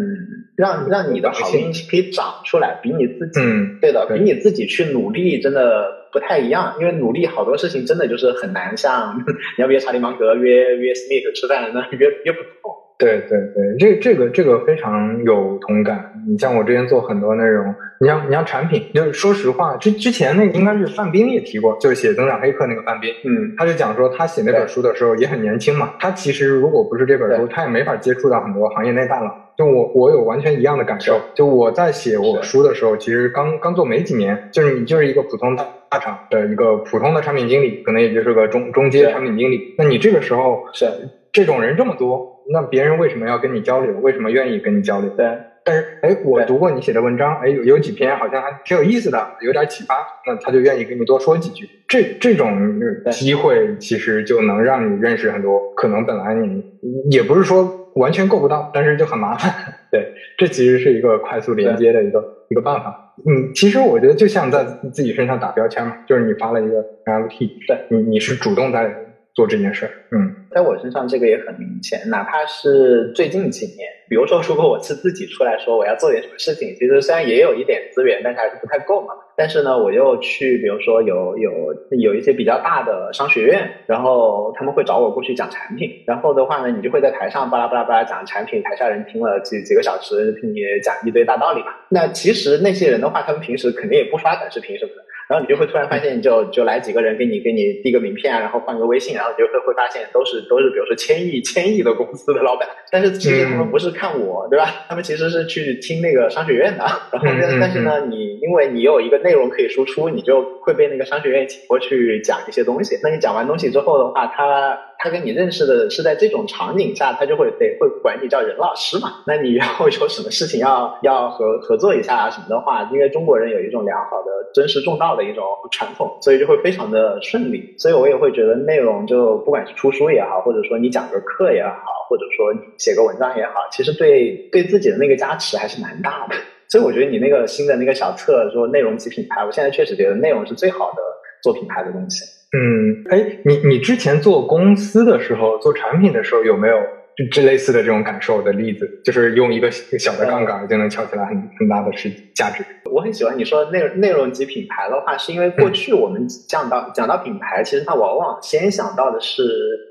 [0.56, 9.18] 让让你的好运气可以长出来，比你自己嗯对的，比你自己去努力真的不太一样，因为努力好多事情真的就是很难， 像
[9.56, 12.85] 你要约查理芒格约约 Smith 吃饭，那约约不动。
[12.98, 16.12] 对对对，这这个这个非常有同感。
[16.26, 29.30] 你像我之前做很多内容，你像你像产品，就是说实话，之之前那个应该是范冰也提过，就是写增长黑客那个范冰，嗯，他就讲说他写那本书的时候也很年轻嘛，他其实如果不是这本书，他也没法接触到很多行业内大佬。
[29.58, 39.74] 就我我有完全一样的感受，就我在写我书的时候，其实刚刚做没几年，就是你就是一个普通大大厂的一个普通的产品经理，可能也就是个中中阶产品经理。
[39.76, 40.86] 那你这个时候是
[41.30, 42.35] 这种人这么多。
[42.48, 43.92] 那别人为什么要跟你交流？
[43.98, 45.10] 为什么愿意跟你交流？
[45.10, 45.26] 对，
[45.64, 51.68] 但是哎，我读过你写的文章，哎，有有几篇好像还挺有意思的，有点启发，那他就愿意跟你多说几句。
[51.88, 52.80] 这这种
[53.10, 56.62] 机会其实就能让你认识很多可能本来你
[57.10, 59.52] 也不是说完全够不到，但是就很麻烦。
[59.90, 63.14] 对，这其实是一个快速连接的一个一个办法。
[63.26, 69.02] 嗯，其实我觉得就像在自己身上打标签嘛，就是你发了一个 NFT，对你你是主动在。
[69.36, 79.12] 做这件事儿，嗯，在我身上这个也很明显，哪怕是最近几年，比如说如果我是自己出来说我要做点什么事情，其实虽然也有一点资源，但是还是不太够嘛。
[79.36, 81.52] 但是呢，我又去，比如说有有
[82.00, 91.66] 有一些比较大的商学院，然后他们会找我过去讲产品，然后的话呢，你就会在台上巴拉巴拉巴拉讲产品，台下人听了几几个小时，听你讲一堆大道理嘛。
[91.90, 95.02] 那其实那些人的话，他们平时肯定也不刷短视频什么的。
[95.28, 104.86] 然后你就会突然发现，就就来几个人给你给你递个名片啊，然后换个微信，然后你就会会发现都是都是比如说千亿千亿的公司的老板，但是其实他们不是看我，对吧？
[104.88, 106.84] 他们其实是去听那个商学院的。
[107.12, 107.28] 然后
[107.60, 112.98] 但是呢，你因为你有一个内容可以输出，你就会被那个商学院请过去讲一些东西。
[113.02, 114.78] 那你讲完东西之后的话，他。
[114.98, 119.22] 他跟你认识的是在这种场景下，他就会得会管你叫任老师嘛。
[119.26, 127.74] 那你要有什么事情要要合合作一下啊什么的话，因为中国人有一种良好的尊师重道的一种传统，所以就会非常的顺利。
[127.78, 136.34] 所以我也会觉得内容就不管是出书也好，或者说你讲个课也好，或者说写个文章也好，其实对对自己的那个加持还是蛮大的。
[136.68, 141.02] 所以我觉得你那个新的那个小册说内容及品牌，我现在确实觉得内容是最好的
[141.42, 142.24] 做品牌的东西。
[142.56, 146.76] 嗯，哎，你你之前做公司的时候，做产品的时候，有没有
[147.16, 148.88] 就这类似的这种感受的例子？
[149.04, 152.64] 就是用一个小的杠杆就能撬起来很很大的是价值。
[152.90, 159.42] 我很喜欢你说内内容及品牌的话，是因为过去我们讲到讲到品牌，其实它往往先想到的是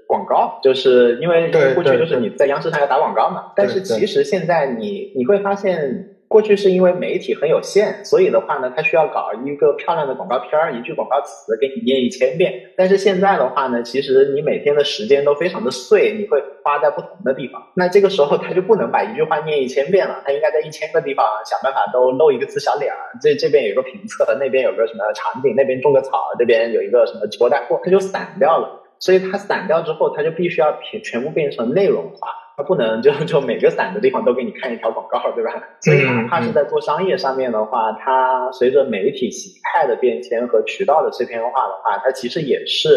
[0.08, 3.52] 广告，就是因为过去就是你在央视上要打广告嘛。
[3.56, 6.15] 但是其实现在你你会发现。
[6.28, 12.54] 过去是因为媒体很有限，所以的话呢，他需要搞一个漂亮的广告片儿，一句广告词给你念一千遍。
[12.76, 17.62] 但是现在的话呢，其实你每天的时间都非常的碎，你会花在不同的地方。
[17.76, 22.98] 那这个时候他就不能把一句话念一千遍了，他应该在一千个地方想办法都露一个字小脸儿。
[23.22, 28.82] 这这边有个评测，那边有个什么场景，那边种个草，这边有一个什么直播带货，他就散掉了。
[29.06, 32.28] 所以它散掉之后，它就必须要全全部变成内容化。
[32.58, 35.52] 它不能就就每个散的地方都给你看一条广告，对吧？
[35.80, 42.90] 所以哪怕是在做商业上面的话，它随着媒体形态的变迁和渠道的碎片化的话，它其实也是。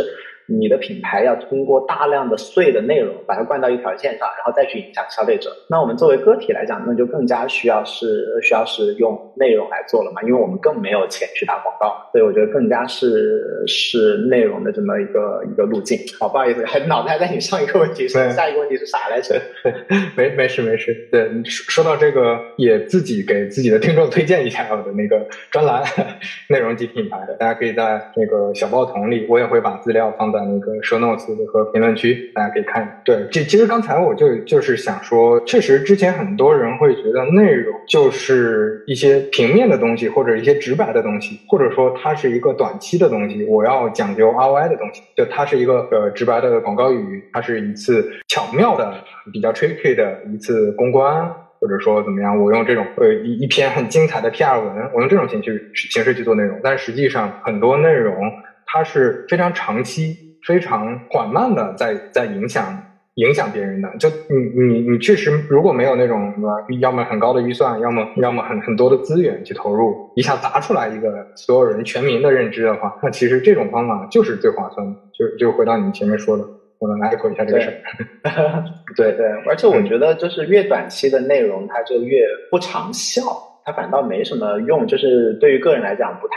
[0.48, 5.50] 你的品牌要通过大量的碎的内容，把它灌到一条线上，然后再去影响消费者。
[5.68, 15.98] 那我们作为个体来讲，那就更加需要是需要是用内容来做了嘛，因为我们更没有钱去打广告，所以我觉得更加是是内容的这么一个一个路径。
[16.18, 19.38] 好，不好意思，还脑袋在你上一个问题，下一个问题是啥来着？
[20.16, 21.08] 没没事没事。
[21.12, 25.82] 对，说到这个，也自己给自己的听众推荐一下我的那个专栏，
[26.48, 30.37] 内容及品牌的，大家可以在那个小报童里，我也会把资料放在。
[30.44, 33.00] 那个 show notes 和评论区，大家可以看。
[33.04, 48.94] 对，这其实刚才我就就是想说，确实之前很多人会觉得内容就是一些平面的东西，或者一些直白的东西，或者说它是一个短期的东西，我要讲究 ROI 的东西，就它是一个呃直白的广告语，它是一次巧妙的、
[49.32, 51.30] 比较 tricky 的一次公关。
[51.60, 52.40] 或者说怎么样？
[52.40, 58.14] 我用这种呃一一篇很精彩的 PR 文，我用这种形式形式去做内容，但实际上很多内容
[58.64, 62.64] 它是非常长期、非常缓慢的在在影响
[63.16, 63.88] 影响别人的。
[63.98, 66.48] 就你你你确实如果没有那种什么，
[66.80, 74.94] 要么很高的预算，要么要么很很多的资源去投入，一下砸出来一个所有人全民的认知的话，那其实这种方法就是最划算的。
[75.12, 76.44] 就就回到你前面说的。
[76.80, 77.68] 我能来口一下这个事
[78.22, 78.62] 儿，
[78.96, 82.22] 对对，而且我觉得就是越短期的内容，它就越
[82.52, 83.20] 不长效，
[83.64, 86.36] 它反倒没什么用，就是对于个人来讲不太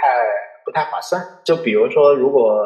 [0.66, 1.22] 不太划算。
[1.45, 2.59] 就比如说，如果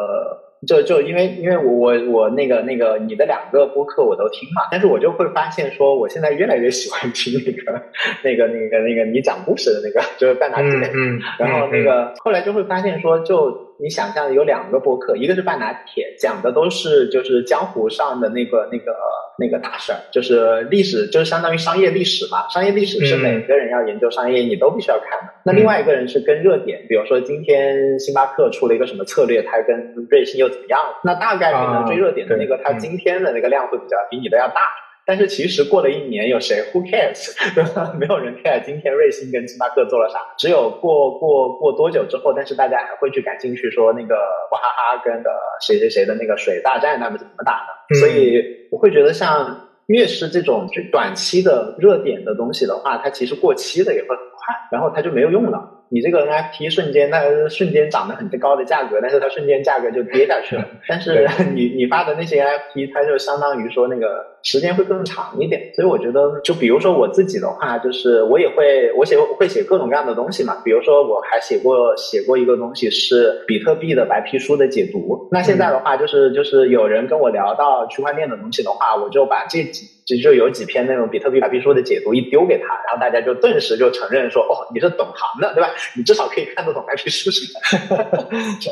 [0.66, 7.82] 就就因为因为我我我那个那个你的两个播客我都听嘛，但是我就会发现说，我现在越来越喜欢听那个
[8.24, 13.65] 那个那个那个你讲故事的那个，就是半打铁，嗯，然后那个后来就会发现说就。
[13.78, 18.96] 你想象有两个播客，一个是半拿铁，讲的都是就是江湖上的那个那个
[19.38, 22.48] 那个大事儿，就是历史，就是相当于商业历史嘛。
[22.50, 25.34] 商业历史是每个人要研究商业，你都必须要看的。
[25.44, 30.80] 那另外一个人是跟热点，比如说今天星巴克出了一个什么策略，它跟瑞幸又怎么样？
[31.04, 34.62] 那大概率呢，追热点的那个，它今天的那个量会比较比你的要大。
[35.06, 37.32] 但是其实过了一年，有谁 who cares？
[37.54, 37.94] 对吧？
[38.00, 40.20] 没有人 care 今天瑞幸跟星巴克做了啥。
[40.38, 44.16] 只有过过过多久之后，但是大家还会去感兴趣，说那个
[44.52, 45.30] 娃哈哈跟的
[45.62, 47.96] 谁谁谁的那个水大战，他们怎么打的？
[48.00, 55.72] 所以我会觉得，像越是这种短期的热点的东西的话，它其实过期的也会很快，然后它就没有用了。
[55.90, 60.66] 你这个 NFT 瞬间，它瞬间涨得很高的价格，但是它瞬间价格就跌下去了。
[60.90, 65.70] 但是你你发的那些 NFT，它就相当于说那个时间会更长一点。
[65.76, 70.56] 所以我觉得，就比如说我自己的话，就是我也会我写会写各种各样的东西嘛。
[70.64, 75.28] 比如说我还写过写过一个东西是比特币的白皮书的解读。
[75.32, 85.72] 那现在的话，就是就是有人跟我聊到区块链的东西的话，我就把这几就就有几篇那种比特币白皮书的解读一丢给他，然后大家就顿时就承认说，哦，你是懂行的，对吧？
[85.98, 87.60] 你至少可以看得懂白皮书是吧？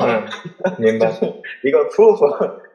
[0.00, 0.22] 嗯，
[0.78, 1.10] 明白。
[1.62, 2.18] 一个 proof，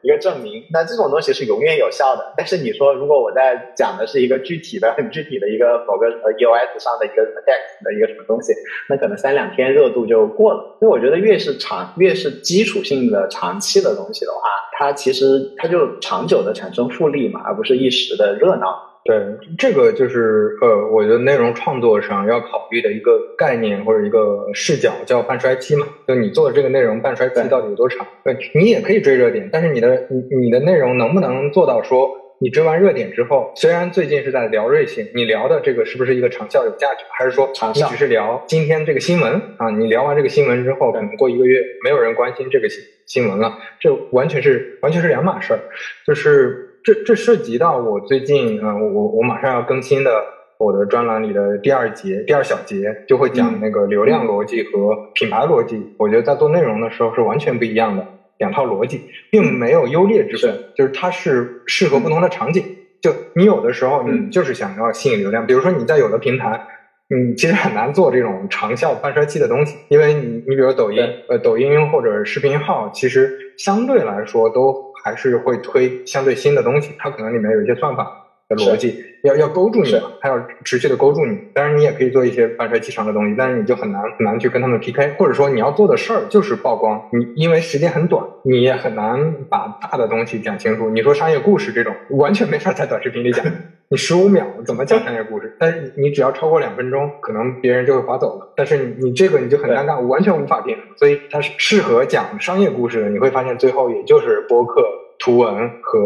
[0.02, 0.62] 一个证明。
[0.72, 2.34] 那这种东西是永远有效的。
[2.36, 8.52] 但是你说，如果我在讲的是一个具体的、很具体的一个某个呃 EOS 上的一个 text 的一个什么东西，
[8.88, 10.76] 那可能三两天热度就过了。
[10.78, 14.40] 所以我觉得，越是长、越是基础性的、长期的东西的话，
[14.76, 18.86] 它其实它就长久的产生复利嘛，而不是一时的热闹。
[19.02, 19.16] 对，
[19.56, 25.86] 这个就是呃，我觉得内容创作上要考虑的一个概念或者一个视角，叫半衰期嘛。
[26.06, 28.06] 就你做的这个内容半衰期到底有多长？
[28.22, 37.06] 对，你也可以追热点，但是你的你你的内容能不能做到说，你追完热点之后，虽然最近是在聊瑞幸，你聊的这个是不是一个长效有价值？
[37.10, 39.70] 还是说你只是聊今天这个新闻啊？
[39.70, 45.60] 你聊完这个新闻之后，可能过一个月没有人关心这个新新闻了，这完全是完全是两码事儿，
[46.06, 46.66] 就是。
[46.82, 50.10] 这这涉及到我最近，嗯，我我马上要更新的
[50.58, 55.94] 我的专栏里的第二节第二小节，就会讲那个流量逻辑和品牌逻辑。
[55.98, 58.06] 我觉得在做内容的时候是完全不一样的
[58.38, 62.64] 两套逻辑，并没有优劣之分，就是它是适合不同的场景。
[63.02, 66.60] 就你有的时候你就是想要吸引流量，比如说你在有的平台，
[67.08, 74.89] 你其实很难做这种长效半衰期的东西，因为你你比如抖音，呃，抖音或者视频号，其实相对来说都。
[75.02, 81.38] 还是会推相对新的东西，它可能里面有一些算法的逻辑，要要勾住你嘛，它要持续的勾住你。
[81.54, 90.90] 当然，你也可以做一些半衰期长的东西，但是你就很难很难去跟他们 PK，或者说你要做的事儿就是曝光，你因为时间很短，你也很难把大的东西讲清楚。
[90.90, 93.44] 你说商业故事这种，完全没法在短视频里讲。
[93.92, 95.56] 你十五秒怎么讲商业故事？
[95.58, 98.52] 但是你只要超过两分钟，可能别人就会划走了。
[98.54, 100.78] 但是你你这个你就很尴尬，完全无法定。
[100.96, 103.10] 所以它是适合讲商业故事的。
[103.10, 104.84] 你会发现最后也就是播客、
[105.18, 105.98] 图文和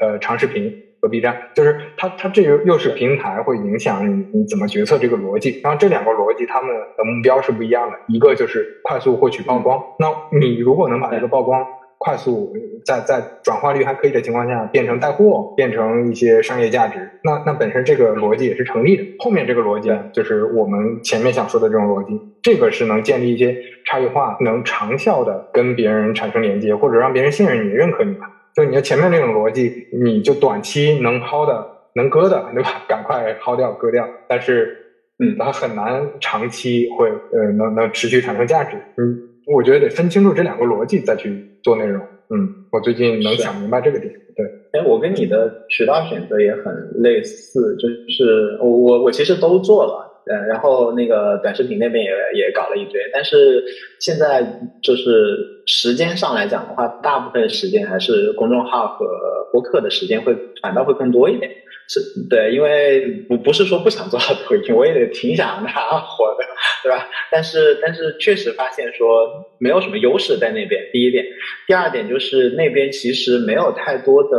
[0.00, 5.60] 呃长视频和 B 站，就是它它这个又是平台会影响你你怎么决策这个逻辑。
[5.64, 9.82] 然后这两个逻辑他们的目标是不一样的，一个就是快速获取曝光。
[9.98, 10.06] 那
[10.38, 11.66] 你如果能把这个曝光。
[12.04, 12.52] 快速
[12.84, 19.04] 在在转化率还可以的情况下变成带货，变成一些商业价值，那那本身这个逻辑也是成立的。
[19.20, 28.26] 后面这个逻辑就是我们前面想说的这种逻辑，这个是能建立一些差异化，能长效的跟别人产生连接，或者让别人信任你、认可你吧。
[28.56, 29.72] 就你的前面那种逻辑，
[30.02, 32.82] 你就短期能薅的、能割的， 对吧？
[32.88, 34.08] 赶快薅掉、割掉。
[34.28, 34.76] 但是，
[35.20, 38.76] 嗯，它很难长期会呃能能持续产生价值。
[38.96, 39.31] 嗯。
[39.46, 42.02] 我觉得得分清楚这两个逻辑再去做内容。
[42.30, 44.12] 嗯，我最近能想明白这个点。
[44.34, 46.64] 对，哎，我跟你的渠道选择也很
[47.02, 50.08] 类似，就是我我我其实都做了。
[50.24, 53.62] 嗯，然后那个短视频那边也也搞了一堆，但是
[53.98, 54.40] 现在
[54.80, 55.36] 就是
[55.66, 59.04] 时间上来讲的话，大部分时间还是公众号和
[59.50, 61.50] 播客的时间会反倒会更多一点。
[61.88, 66.44] 是对，因为不不是说不想做好抖音，我也挺想它火的，
[66.82, 67.08] 对吧？
[67.30, 69.28] 但是但是确实发现说
[69.58, 70.88] 没有什么优势在那边。
[70.92, 71.24] 第一点，
[71.66, 74.38] 第二点就是那边其实没有太多的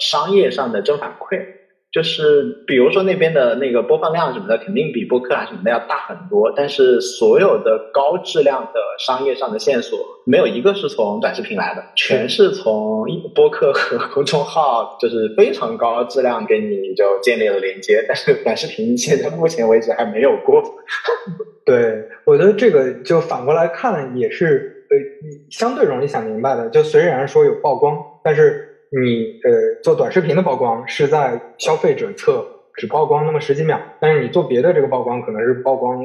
[0.00, 1.63] 商业上的正反馈。
[1.94, 6.52] 就是比如说那边的那个播放量什么的，肯定比播客啊什么的要大很多。
[6.56, 18.04] 但是所有的高质量的商业上的线索，没有一个是从短视频来的，全是从播客和公众号，就是非常高质量给你就建立了连接。
[18.08, 20.60] 但是短视频现在目前为止还没有过。
[21.64, 24.96] 对，我觉得这个就反过来看也是呃
[25.48, 26.68] 相对容易想明白的。
[26.70, 28.72] 就虽然说有曝光，但是。
[29.02, 36.04] 你呃做短视频的曝光是在消费者侧只曝光那么十几秒，但是你做别的这个曝光可能是曝光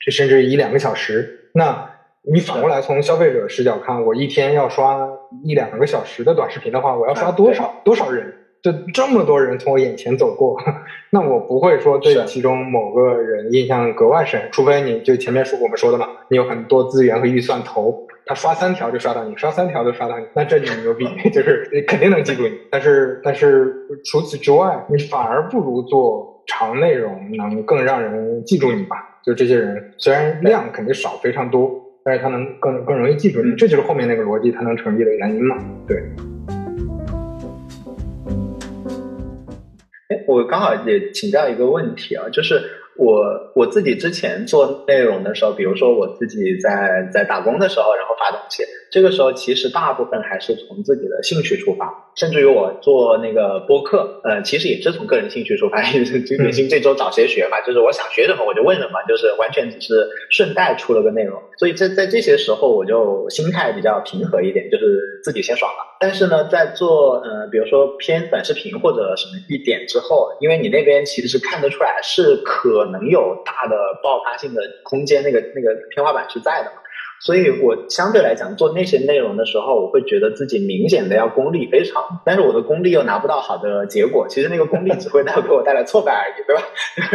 [0.00, 1.48] 这甚至一两个小时。
[1.54, 1.90] 那
[2.22, 5.08] 你反过来从消费者视角看，我一天要刷
[5.44, 8.34] 一两个小时的短视频的话，我要刷多少多少人？
[8.62, 10.60] 就这么多人从我眼前走过，
[11.08, 18.06] 那我不会说对其中某个人印象格外深，除非你就前面说我们说的嘛，你有很多资源和预算投。
[18.30, 21.04] 他刷三条就刷到你，刷三条就刷到你，那这就牛逼，
[21.34, 22.56] 就是你肯定能记住你。
[22.70, 23.74] 但是，但是
[24.04, 29.18] 除此之外，你反而不如做长内容能更让人记住你吧？
[29.24, 31.72] 就这些人虽然量肯定少非常多，
[32.04, 35.56] 但是他能更更容易记住你，这就是后面那个逻辑它能成立的原因嘛？
[35.88, 35.96] 对。
[40.08, 42.62] 哎，我刚好也请教一个问题啊，就是。
[43.00, 65.78] 我我自己之前做内容的时候，比如说我自己在在打工的时候，然后发东西，这个时候其实大部分还是从自己的兴趣出发，甚至于我做那个播客，呃，其实也是从个人兴趣出发，就典型这周找谁学嘛，就是我想学什么我就问什么，就是完全只是顺带出了个内容，所以在在这些时候我就心态比较平和一点，就是自己先爽了。
[66.00, 76.82] 但是呢，在做呃，比如说偏短视频或者什么一点之后，因为你那边其实是看得出来是可能有大的爆发性的空间，那个那个天花板是在的嘛，
[77.20, 86.62] 所以我相对来讲做那些内容的时候，我会觉得自己明显的要功力非常，但是我的功力又拿不到好的结果，其实那个功力只会带 给我带来挫败而已，对吧？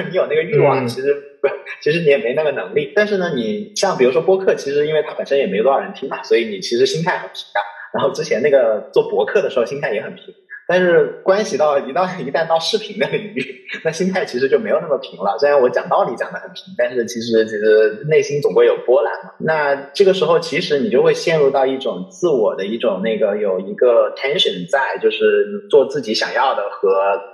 [0.10, 1.48] 你有那个欲望，其实不，
[1.82, 2.94] 其实你也没那个能力。
[2.96, 7.64] 但是呢，你像比如说播客，其实因为它本身也没多少人听嘛，所以你其实心态很平淡。
[7.94, 10.26] 然后之前那个做博客的时候，心态也很平，
[10.68, 15.38] 但是关系到一到一旦到视频的领域，那心态其实就没有那么平了。
[15.38, 19.32] 虽然我讲道理讲的很平，但是其实其实内心总归有波澜嘛。
[19.40, 26.90] 那这个时候，其实你就会陷入到一种自我的一种那个有一个 tension 在，就是做自己想要的和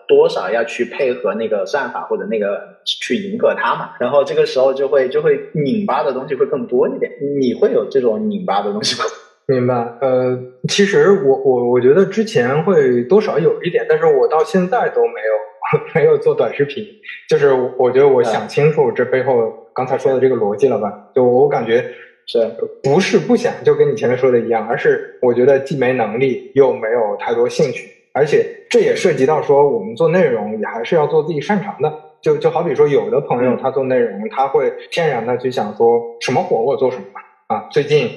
[0.08, 3.92] 多少要去配合那个算法或者那个去迎合它嘛。
[4.00, 7.12] 然后这个时候就会就会拧巴的东西会更多一点。
[7.40, 9.06] 你会有这种拧巴的东西吗？
[9.52, 10.40] 明白，呃，
[10.70, 16.86] 其实我我我觉得之前会多少有一点，但是我到现在都没有 没有做短视频，
[17.30, 21.10] 就是我觉得我想清楚这背后刚才说的这个逻辑了吧？
[21.14, 21.84] 就我感觉
[22.26, 22.40] 是
[22.82, 37.04] 不是不想，就跟你前面说的一样，而是我觉得既没能力又没有太多兴趣，而且这也涉及到说我们做内容也还是要做自己擅长的，就就好比说有的朋友他做内容他会天然的去想说什么火我做什么
[37.48, 38.10] 啊，最近。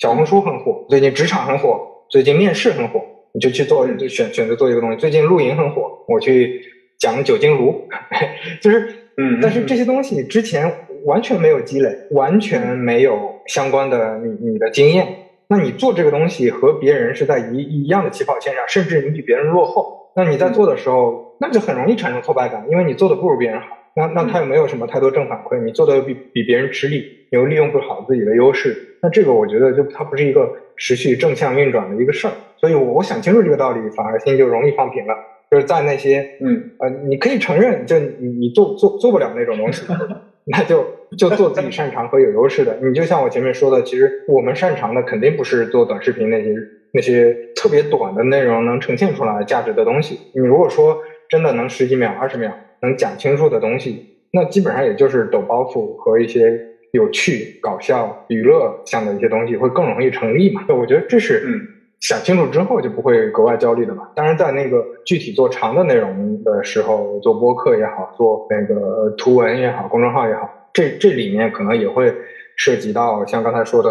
[0.00, 1.78] 小红书很火，最近职场很火，
[2.08, 3.02] 最近面试很火，
[3.34, 4.96] 你就去做，就选选择做一个东西。
[4.96, 6.62] 最近露营很火，我去
[6.98, 7.86] 讲酒精炉，
[8.62, 8.88] 就是，
[9.18, 10.72] 嗯，但是这些东西之前
[11.04, 13.14] 完全没有积累，完全没有
[13.46, 15.06] 相关的你你的经验，
[15.48, 23.66] 那你做这个东西和别人是在一一样的起跑线上，甚至你比别人落后，那你在做的时候，那就很容易产生挫败感，因为你做的不如别人好。
[23.94, 32.32] 那那他又没有什么太多正反馈，你做的比比别人吃力，你又利用不好自己的优势，那这个我觉得就它不是一个持续正向运转的一个事儿。
[32.56, 35.14] 所以，我我想清楚这个道理，反而心就容易放平了。
[35.50, 39.84] 就是在那些嗯呃，你可以承认，就你你做做做不了那种东西，
[40.46, 40.86] 那就
[41.18, 42.78] 就做自己擅长和有优势的。
[42.82, 46.54] 你就像我前面说的，其实我们擅长的肯定不是做短视频那些
[46.92, 50.18] 那些特别短的内容能呈现出来价值的东西。
[50.34, 50.98] 你如果说
[51.28, 52.52] 真的能十几秒、二十秒。
[52.82, 56.58] 能讲清楚的东西，那基本上也就是抖包袱和一些
[56.92, 60.64] 有趣、搞笑、娱乐向的一些东西会更容易成立嘛？
[60.68, 61.60] 我觉得这是嗯，
[62.00, 64.08] 想清楚之后就不会格外焦虑的嘛。
[64.14, 72.12] 当然，在那个具体做长的内容的时候，做播客也好，做那个图文也好，公众号也好，这这里面可能也会
[72.56, 73.90] 涉及到像刚才说的，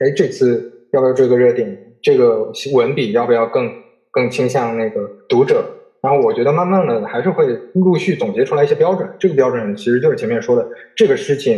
[0.00, 1.78] 哎，这次要不要追个热点？
[2.02, 3.70] 这个文笔要不要更
[4.10, 5.64] 更倾向那个读者？
[6.02, 9.08] 然后我觉得慢慢的还是会陆续总结出来一些标准。
[9.20, 11.56] 这个标准其实就是前面说的这个事情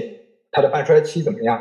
[0.55, 1.61] 它的半衰期怎么样？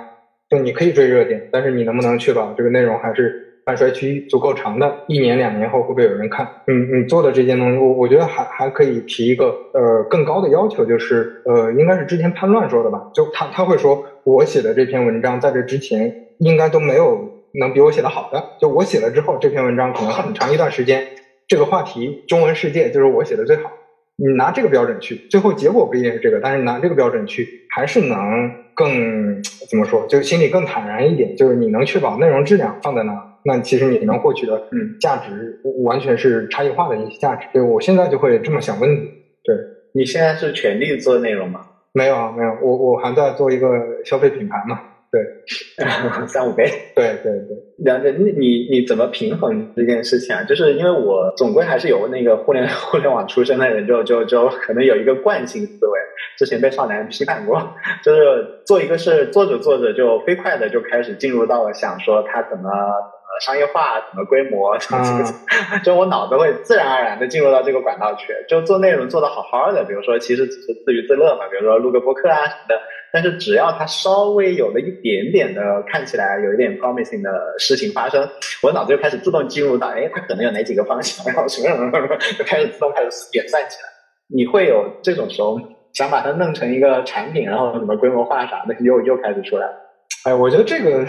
[0.49, 3.49] 就你可以追热点，但是你能不能确保这个内容还是？
[3.65, 6.45] 半衰期足够长的，一年两年后会不会有人看？
[6.67, 17.17] 你你做的这些东西，我我觉得还还可以提一个呃更高的要求，就是呃应该是之前潘乱说的吧，就他他会说我写的这篇文章在这之前应该都没有
[17.53, 21.07] 能比我写的好的，就我写了之后这篇文章可能很长一段时间
[21.47, 23.71] 这个话题中文世界就是我写的最好，
[24.25, 33.13] 你拿这个标准去，最后结果不一定是这个，但是拿这个标准去还是能更怎么说，就是心里更坦然一点，就是你能确保内容质量放在那。
[33.43, 37.45] 那其实你能获取的嗯价值完全是差异化的一些价值。
[37.51, 38.95] 对我现在就会这么想问你。
[39.43, 39.53] 对
[39.93, 41.65] 你现在是全力做内容吗？
[41.91, 43.67] 没有啊，没有，我我还在做一个
[44.05, 44.79] 消费品牌嘛。
[45.13, 45.21] 对，
[46.25, 46.65] 三五倍。
[46.95, 48.09] 对 对对，梁姐。
[48.17, 50.41] 你你你怎么平衡这件事情啊？
[50.43, 55.99] 就是因为我总归还是有那个互联 互联网出身的人，就就就可能有一个惯性思维。
[56.35, 57.61] 之前被少男批判过，
[58.03, 62.69] 就是做一个事做着做着就飞快的就开始进入到了想说他怎么。
[63.41, 64.77] 商业化怎么规模？
[65.83, 72.79] 就我脑子会自然而然的进入到这个管道去，就做内容做的好好的，比如说其实只是自娱自乐嘛，比如说录个播客啊什么的。
[73.13, 78.27] 但是只要它稍微有了一点点的看起来有一点 promising 的事情发生，
[78.63, 83.89] 我脑子就开始自动进入到，哎，它可能有哪几个方向，然后什么什么什么，就开始自动开始演算起来。
[84.35, 85.59] 你会有这种时候
[85.93, 89.73] 想把它弄成一个产品，然后什么规模化啥的，又又开始出来了。
[90.25, 91.05] 哎，我觉得这个。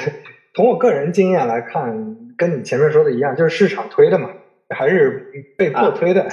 [0.57, 4.31] 从我个人经验来看，跟你前面说的一样，就是市场推的嘛，
[4.69, 6.25] 还是被迫推的。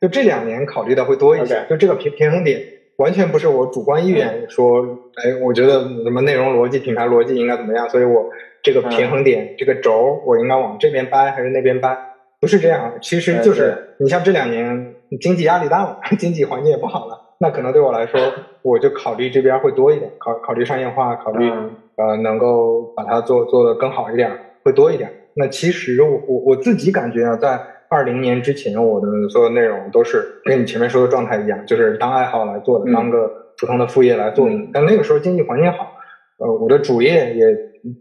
[0.00, 1.66] 就这两年考虑的会多一些。
[1.68, 2.60] 就这个平平衡点，
[2.98, 4.82] 完全不是我主观意愿说，
[5.16, 8.30] 哎，我觉得什么内容逻辑、品牌逻辑应该怎么样，所以我
[8.62, 11.96] 这个平衡点、这个轴，我应该往这边掰还是那边掰？
[12.40, 17.20] 不是这样，其实就是你像这两年经济压力大了， 经济环境也不好了。
[17.40, 18.20] 那可能对我来说，
[18.62, 21.50] 我就考虑这边会多一点，考考虑商业化，考虑
[21.96, 24.30] 呃能够把它做做的更好一点，
[24.62, 25.10] 会多一点。
[25.34, 27.60] 那其实我我我自己感觉啊，在
[27.94, 34.54] 二零年之前，我的所有内容都是跟你前面说的状态一样，就是当爱好来做的，当个普通的副业来做的。
[34.72, 35.96] 但那个时候经济环境好，
[36.38, 37.46] 呃，我的主业也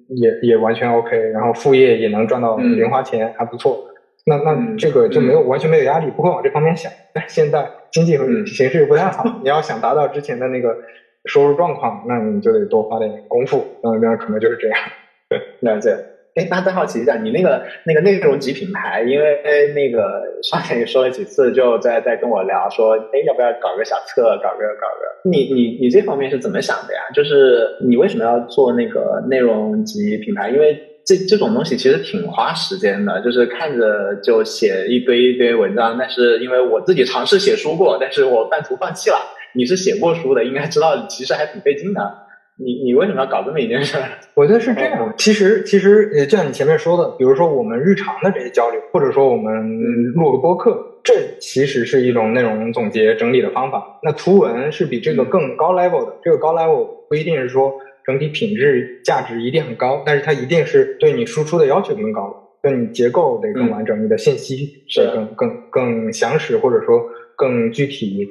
[0.09, 3.85] 也也完全 OK，然后副业也能赚到零花钱，还不错。
[4.25, 6.91] 那那这个就没有完全没有压力，不会往这方面想。
[7.13, 10.75] 但现在经济形势又不太好，你要想达到之前的那个
[11.25, 13.63] 收入状况，那你就得多花点功夫。
[13.83, 14.77] 那，那可能就是这样。
[15.29, 15.95] 对，了解。
[16.35, 25.29] 哎，那再好奇一下，你那个那个内容级品牌，因为那个上前也说了几次，就在在跟我聊说，哎，要不要搞个小测，搞个搞个？
[25.29, 27.01] 你你你这方面是怎么想的呀？
[27.13, 30.49] 就是你为什么要做那个内容级品牌？
[30.49, 30.75] 因为
[31.05, 39.17] 这这种东西其实挺花时间的，就是看着就写一堆一堆文章，但是因为我自己尝试写书过，但是我半途放弃了。
[39.55, 42.22] 你是写过书的，应该知道其实还挺费劲的。
[42.57, 43.97] 你你为什么要搞这么一件事？
[44.35, 45.13] 我觉得是这样。
[45.17, 49.53] 其实其实就像你前面说的，比如说我们日常的这些交流，或者说我们
[50.13, 53.99] 录个播客，这其实是一种内容总结整理的方法。
[54.03, 57.73] 那图文是比这个更高 level 的，这个高 level 不一定是说。
[58.05, 67.01] 整体品质价值一定很高，但是它一定是对你输出的要求更高，对你结构得更完整，你的信息是更更更详实或者说
[67.37, 68.27] 更具体，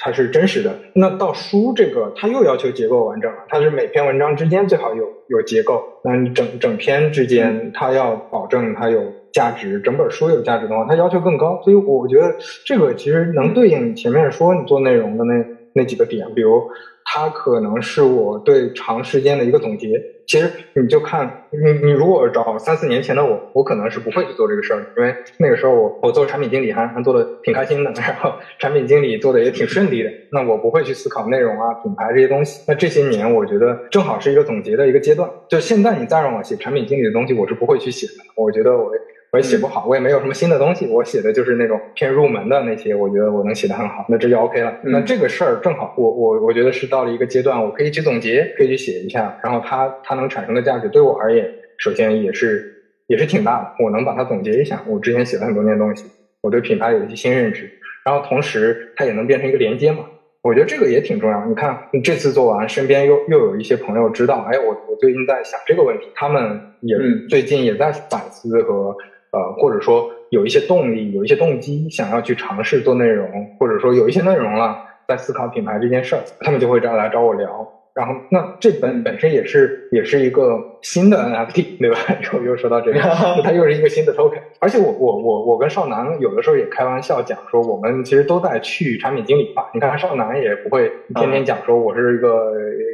[0.00, 0.74] 它是真实的。
[0.94, 9.00] 那到书这个，它又要求结构完整了，它是每篇文章之间最好有有结构，那你整整篇之间它要保证它有
[9.32, 11.60] 价值，整本书有价值的话，它要求更高。
[11.62, 15.34] 所以我觉得这个其实能对应你前面说你做内容的那
[15.76, 16.68] 那几个点，比如。
[17.08, 19.90] 它可能是我对长时间的一个总结。
[20.26, 30.10] 其实你就看你，你如果找三四年前的我，我可能是不会去做这个事儿，因为那个时候我我做产品经理还还做的挺开心的， 然后产品经理做的也挺顺利的。
[30.32, 32.64] 那我不会去思考内容啊、品牌这些东西。
[32.66, 35.30] 那这些年我觉得正好是一个总结的一个阶段。
[35.48, 38.24] 就现在你再让我写产品经理的东西，我是不会去写的。
[38.34, 38.90] 我觉得我。
[39.36, 44.74] 我也写不好，我也没有什么新的东西，我写的就是那种偏入门的那些，我觉得我能写得很好，那这就 OK 了。
[44.84, 56.06] 那这个事儿正好，我我我觉得是到了一个阶段，我可以去总结，可以去写一下，然后它它能产生的价值对我而言，首先也是也是挺大的，我能把它总结一下，我之前写了很多年东西，
[56.40, 57.70] 我对品牌有一些新认知，
[58.06, 59.98] 然后同时它也能变成一个连接嘛。
[60.40, 61.44] 我觉得这个也挺重要。
[61.44, 66.96] 你看，你这次做完，身边又又有一些朋友知道，哎，我我最近在想这个问题，他们也
[67.28, 68.96] 最近也在反思和。
[69.32, 74.76] 呃，或者说有一些动力，有一些动机，想要去尝试做内容，或者说有一些内容了，
[75.08, 77.72] 在思考品牌这件事儿，他们就会找来找我聊。
[77.94, 81.96] 然后那这本本身也是也是一个新的 NFT， 对吧？
[82.34, 83.00] 又又说到这个，
[83.42, 84.38] 它又是一个新的 token。
[84.60, 89.70] 而且我我我我跟少南有的时候也开玩笑讲说，我们其实都在去产品经理化。
[89.72, 92.52] 你看少南也不会天天讲说我是一个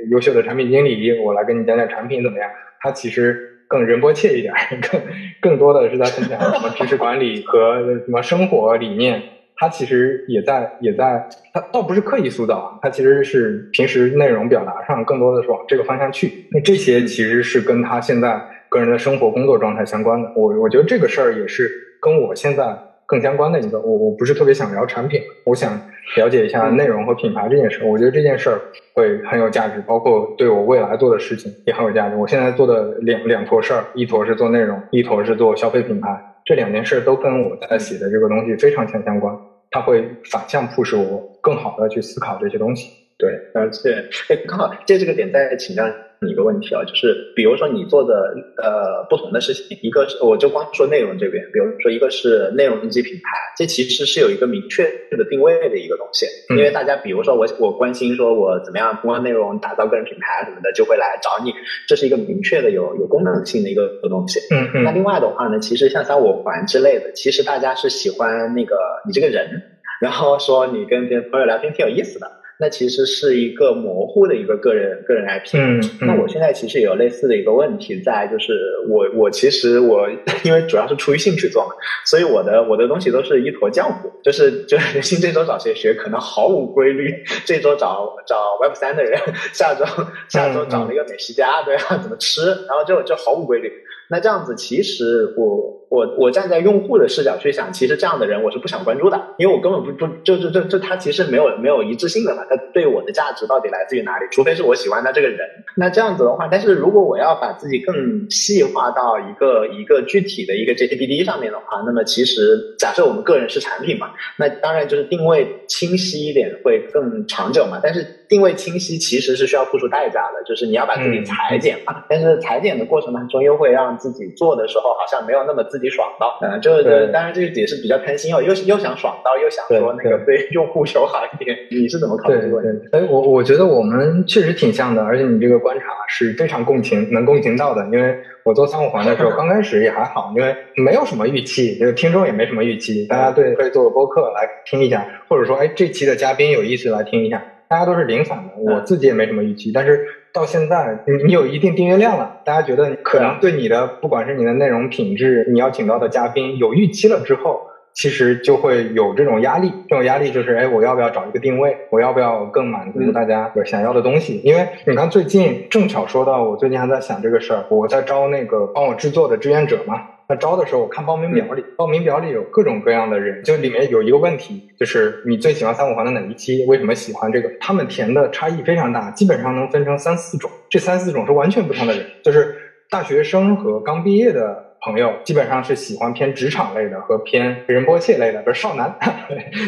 [0.08, 2.48] 优秀的产品经理，我来跟你讲讲产品怎么样。
[2.80, 4.52] 他其实更仁波切一点，
[4.90, 5.00] 更
[5.40, 9.22] 更多的是在分享什么知识管理和什么生活理念。
[9.56, 16.46] 他其实也在也在，他倒不是刻意塑造，他其实是平时内容表达上更多的是往这个方向去。
[16.50, 20.30] 那这些其实是跟他现在个人的生活工作状态相关的。
[20.34, 21.70] 我我觉得这个事儿也是
[22.00, 23.78] 跟我现在更相关的一个。
[23.80, 25.80] 我我不是特别想聊产品，我想
[26.16, 27.82] 了解一下内容和品牌这件事。
[27.84, 28.60] 我觉得这件事儿
[28.94, 32.16] 会很有价值，包括对我未来做的事情也很有价值。
[32.16, 36.20] 我现在做的两两坨事儿，一坨是做内容，一坨是做消费品牌。
[36.44, 39.32] 这两件事都跟我在写的这个东西非常强相关，
[39.70, 42.90] 它会反向促使我更好的去思考这些东西。
[43.16, 45.94] 对，而且，哎，刚好借这个点再请教你
[46.28, 61.52] 一个问题啊，就是比如说你做的呃不同的事情，一个是我就光说内容这边，比如说一个是内容及品牌，这其实是有一个明确的定位的一个东西，因为大家比如说我我关心说我怎么样通过内容打造个人品牌什么的，就会来找你，
[61.88, 64.40] 这是一个明确的有有功能性的一个东西。
[64.54, 64.84] 嗯嗯。
[64.84, 69.62] 那另外的话呢，其实像三五环之类的，其实大家是喜欢那个你这个人，
[70.00, 72.41] 然后说你跟别人朋友聊天挺有意思的。
[72.62, 75.58] 那其实是一个模糊的一个个人个人 IP。
[75.58, 78.52] 嗯，那我现在其实也有类似的一个问题在，就是
[78.88, 80.08] 我我其实我
[80.44, 81.74] 因为主要是出于兴趣做嘛，
[82.06, 87.12] 所以我的我的东西都是一坨浆糊，就是就是 人心这周找谁学可能毫无规律，
[87.44, 89.18] 这周找找 Web 三的人，
[89.52, 89.84] 下周
[90.28, 93.72] 下周找了一个美食家，对啊，怎么吃，然后就就毫无规律。
[94.12, 104.26] 那这样子，其实我我我站在用户的视角去想，其实这样的人我是不想关注的，因为我根本不不就就就就他其实没有没有一致性的嘛，他对我的价值到底来自于哪里？
[104.30, 105.38] 除非是我喜欢他这个人。
[105.76, 117.80] 那这样子的话，但是如果我要把自己更细化到一个一个具体的一个 JTBD 上面的话，那么其实假设我们个人是产品嘛，那当然就是定位清晰一点会更长久嘛。
[117.82, 122.02] 但是定位清晰其实是需要付出代价的，就是你要把自己裁剪嘛。
[122.08, 130.48] 但是裁剪的过程当中又会让自己做的时候好像没有那么自己爽到，嗯，就是当然这个也是比较贪心哦，又又想爽到，又想说那个对。
[130.52, 132.88] 用户友好一点， 你是怎么考虑这个问题？
[132.92, 137.82] 哎，我我觉得我们确实挺像的，而且你这个观察是非常共情，能共情到的。
[137.86, 150.06] 因为我做三五环的时候， 刚开始也还好，因为没有什么预期，就是听众也没什么预期，大家对可以做个播客来听一下，或者说哎这期的嘉宾有意思来听一下，大家都是零散的，我自己也没什么预期，但是。
[150.34, 157.60] 到现在，你你有一定订阅量了，大家觉得可能对你的不管是你的内容品质，你要请到的嘉宾有预期了之后，
[157.92, 159.70] 其实就会有这种压力。
[159.90, 161.76] 这种压力就是，哎，我要不要找一个定位？
[161.90, 164.40] 我要不要更满足大家想要的东西？
[164.42, 170.00] 因为你看，最近正巧说到，我最近还在想这个事儿，我在招那个帮我制作的志愿者嘛。
[170.32, 176.64] 那招的时候，我看报名表里，报名表里有各种各样的人，就里面有一个问题，就是你最喜欢三五环的哪一期？
[176.64, 177.50] 为什么喜欢这个？
[177.60, 182.56] 他们填的差异非常大，基本上能分成三四种，这三四种是完全不同的人，就是
[182.88, 188.90] 大学生和刚毕业的朋友，基本上是喜欢偏职场类的和偏仁波切类的，比如少男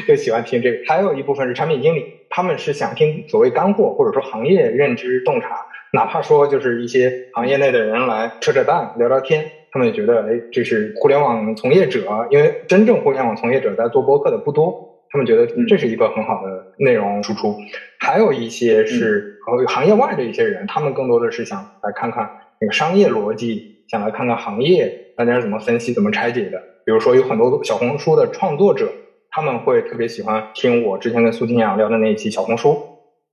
[0.08, 9.44] 就喜欢听这个， 还有一部分是产品经理，他们是想听所谓干货或者说行业认知洞察，哪怕说就是一些行业内的人来扯扯淡聊聊天。
[9.74, 17.56] 他们也觉得，哎，这是互联网从业者，因为真正互联网从业者在做播客的不多，他们觉得这是一个很好的内容输出。
[17.98, 26.62] 还有一些是行业外的一些人，他们更多的是想来看看那个商业逻辑，想来看看行业大家是怎么分析、怎么拆解的。
[26.86, 28.88] 比如说，有很多小红书的创作者，
[29.32, 32.78] 他们会特别喜欢听我之前跟苏金阳聊的那一期小红书，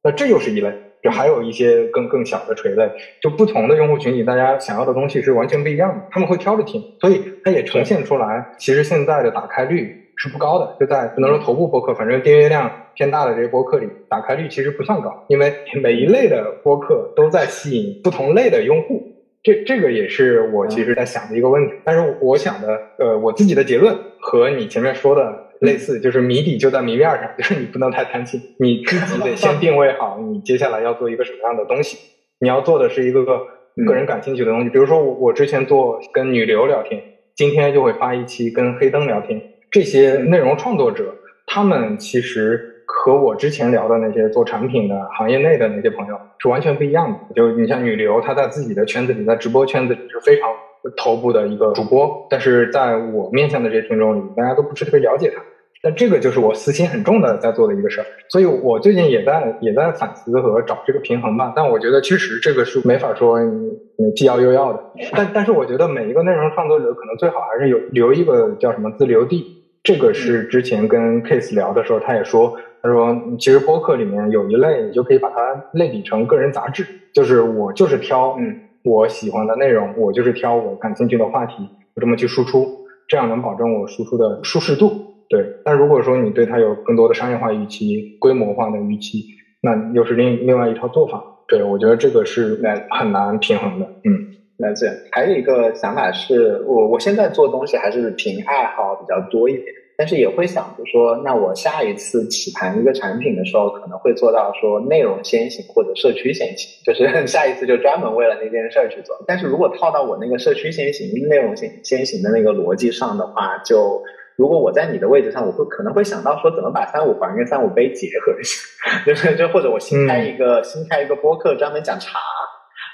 [0.04, 0.74] 那这又是一类。
[1.04, 2.90] 就还有一些更更小的垂类，
[3.22, 19.02] 就不同的用户群体，大家想要的东西是完全不一样的，他们会挑着听，所以它也呈现出来，其实现在的打开率是不高的，就在不能说头部播客，反正订阅量偏大的这些播客里，打开率其实不算高，因为每一类的播客都在吸引不同类的用户，
[19.42, 25.51] 这这个也是我其实在想的一个问题，但是我想的，呃，我自己的结论和你前面说的。
[25.62, 31.98] 类似就是谜底就在谜面上， 就是你不能太贪心，你自己得先定位好，你接下来要做一个什么样的东西。
[32.40, 33.40] 你要做的是一个个
[33.86, 37.02] 个人感兴趣的东西，比如说我我之前做跟女流聊天，
[37.36, 39.40] 今天就会发一期跟黑灯聊天。
[39.70, 41.14] 这些内容创作者，
[41.46, 47.34] 他们其实和我之前聊的那些做产品的行业内的那些朋友是完全不一样的。
[47.36, 50.50] 就你像女流，她在自己的圈子里，在直播圈子里是非常。
[50.98, 55.40] 头部的一个主播，但是在我面向的这些听众里，大家都不是特别了解他。
[55.84, 61.52] 但这个就是我私心很重的在做的一个事儿，所以我最近也在也在反思和找这个平衡吧。
[61.56, 64.80] 但我觉得确实这个是没法说你既要又要的。
[65.14, 69.58] 但但是我觉得每一个内容创作者可能最好还是有留一个叫什么自留地。
[69.84, 75.38] 这个是之前跟 Case 聊的时候，他也说，他说其实播客里面有一类，你就可以把它
[75.74, 85.11] 类比成个人杂志，就是我就是挑嗯我喜欢的内容，我就是挑我感兴趣的话题，我这么去输出，这样能保证我输出的舒适度。
[85.32, 89.24] 对，但如果说你对它有更多的商业化预期、规模化的预期，
[89.62, 91.24] 那又是另另外一套做法。
[91.48, 93.86] 对，我觉得这个是很难平衡的。
[94.04, 94.12] 嗯，
[94.58, 94.88] 了解。
[95.10, 99.68] 还有一个想法是我我现在做东西还是凭爱好比较多一点，
[99.98, 109.16] 但是也会想着说，那我下一次起盘一个产品的时候，可能会做到说内容先行或者社区先行，就是 下一次就专门为了那件事儿去做。
[109.26, 114.04] 但是如果套到我那个社区先行、内容先先行的那个逻辑上的话，就。
[114.42, 118.58] 如果我在你的位置上，我会可能会想到说怎么把三五环跟三五杯结合一下，
[119.06, 122.18] 就是就或者我新开一个新开一个播客专门讲茶，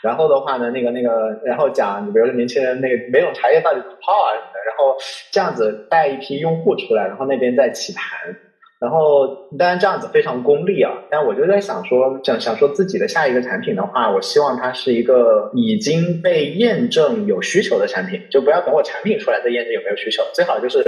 [0.03, 4.97] 然后的话呢，那个那个然后讲你比如说年轻人那个每种茶叶到底怎么泡啊什么的，然后
[5.31, 8.35] 这样子带一批用户出来，然后那边再起盘，
[8.81, 20.83] 然后当然这样子非常功利啊，但我就在想说想想说自己的下一个产品的话，我希望它是一个已经被验证有需求的产品，就不要等我产品出来再验证有没有需求，最好就是。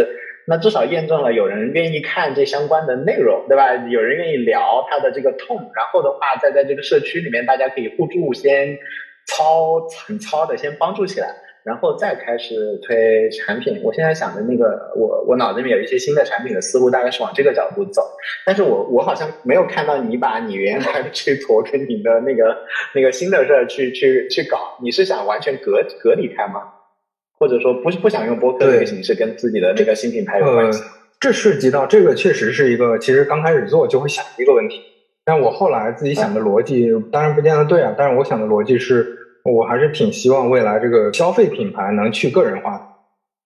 [0.50, 3.72] 那至少验证了有人愿意看这相关的内容，对吧？
[3.88, 8.76] 有人愿意聊他的这个痛，然后的话，再在这个社区里面，大家可以互助，先
[9.28, 11.28] 操很操的先帮助起来，
[11.64, 13.80] 然后再开始推产品。
[13.84, 18.02] 我现在想的那个，我我脑子里面有一些新的产品的思路，大概是往这个角度走。
[18.43, 22.58] 但是我我好像没有看到你把你原来的这坨跟你的那个
[22.95, 26.74] 那个新的事儿去去去搞，你是想完全隔隔离开吗？
[27.39, 30.83] 或者说不是不想用播客这个形式跟自己的这个新品牌有关系，
[31.19, 34.81] 这涉及到这个确实是一个，其实刚开始做就会想一个问题，
[35.23, 42.81] 但我后来自己想的逻辑当然不见得对啊，但是我想的逻辑是我还是挺希望未来这个消费品牌能去个人化的，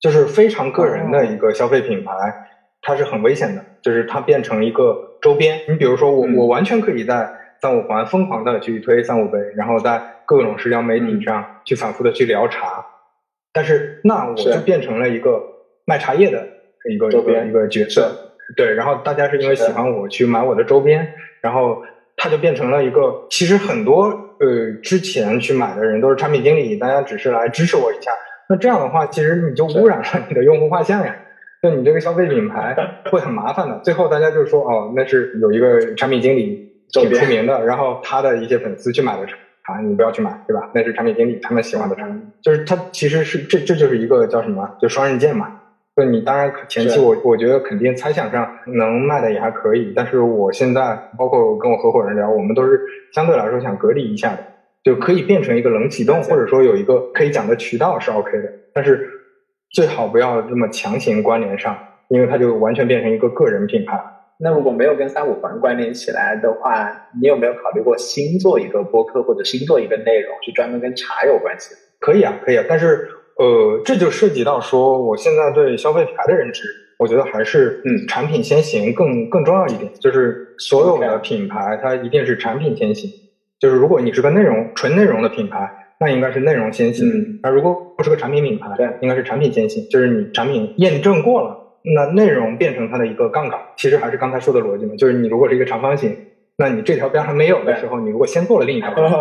[0.02, 2.12] 就是非常个人的一个消费品牌，
[2.82, 5.60] 它是很危险的，就是它变成一个周边。
[5.70, 7.32] 你比如说我我完全可以在
[7.62, 12.84] 三五环疯狂的去推三五杯，然后在各种社交媒体上去反复的去聊茶。
[13.54, 15.42] 但是那我就变成了一个
[15.86, 16.44] 卖茶叶的
[16.90, 18.12] 一个一个一个角色，
[18.58, 21.08] 对，然后大家是因为喜欢我去买我的周边，
[21.40, 21.82] 然后
[22.18, 24.06] 他就变成了一个，其实很多
[24.40, 28.12] 呃之前去买的人都是产品经理，大家只是来支持我一下，
[28.50, 31.16] 那这样的话其实你就污染了你的用户画像呀，
[31.62, 32.76] 那你这个消费品牌
[33.12, 39.38] 会很麻烦的，最后大家就说哦，那是有一个产品经理挺出名的，然后他的一些粉丝去买的茶。
[39.64, 40.70] 啊，你不要去买，对吧？
[40.74, 45.60] 那是产品经理他们喜欢的产品，就是它其实是这这就是一个叫什么，就双刃剑嘛。
[45.96, 52.82] 就你当然前期我我觉得肯定猜想上能卖的也还可以，但是我现在包括跟我合伙人聊，我们都是
[53.14, 54.40] 相对来说想隔离一下的，
[54.84, 59.08] 就可以变成一个冷启动，或者说有一个可以讲的渠道是 OK 的，但是
[59.72, 61.78] 最好不要这么强行关联上，
[62.10, 64.04] 因为它就完全变成一个个人品牌。
[64.40, 71.80] 那如果没有跟三五环关联起来的话，你有没有考虑过新做一个播客或者新做一个内容，是专门跟茶有关系的？
[72.00, 72.66] 可以啊，可以啊。
[72.68, 73.08] 但是
[73.38, 76.64] 呃，这就涉及到说，我现在对消费品牌的认知，
[77.00, 79.90] 我觉得还是嗯，产品先行更更重要一点。
[80.02, 83.10] 就是所有的品牌，它一定是产品先行。
[83.60, 87.40] 就是如果你是个内容纯内容的品牌，那应该是内容先行。
[87.42, 89.88] 那如果不是个产品品牌，对，应该是产品先行。
[89.90, 91.63] 就是你产品验证过了。
[91.96, 96.18] 那内容变成它的一个杠杆，其实还是刚才说的逻辑嘛，就是你如果是一个长方形，
[96.58, 99.12] 那你这条边还没有的时候，你如果先做了另一条边，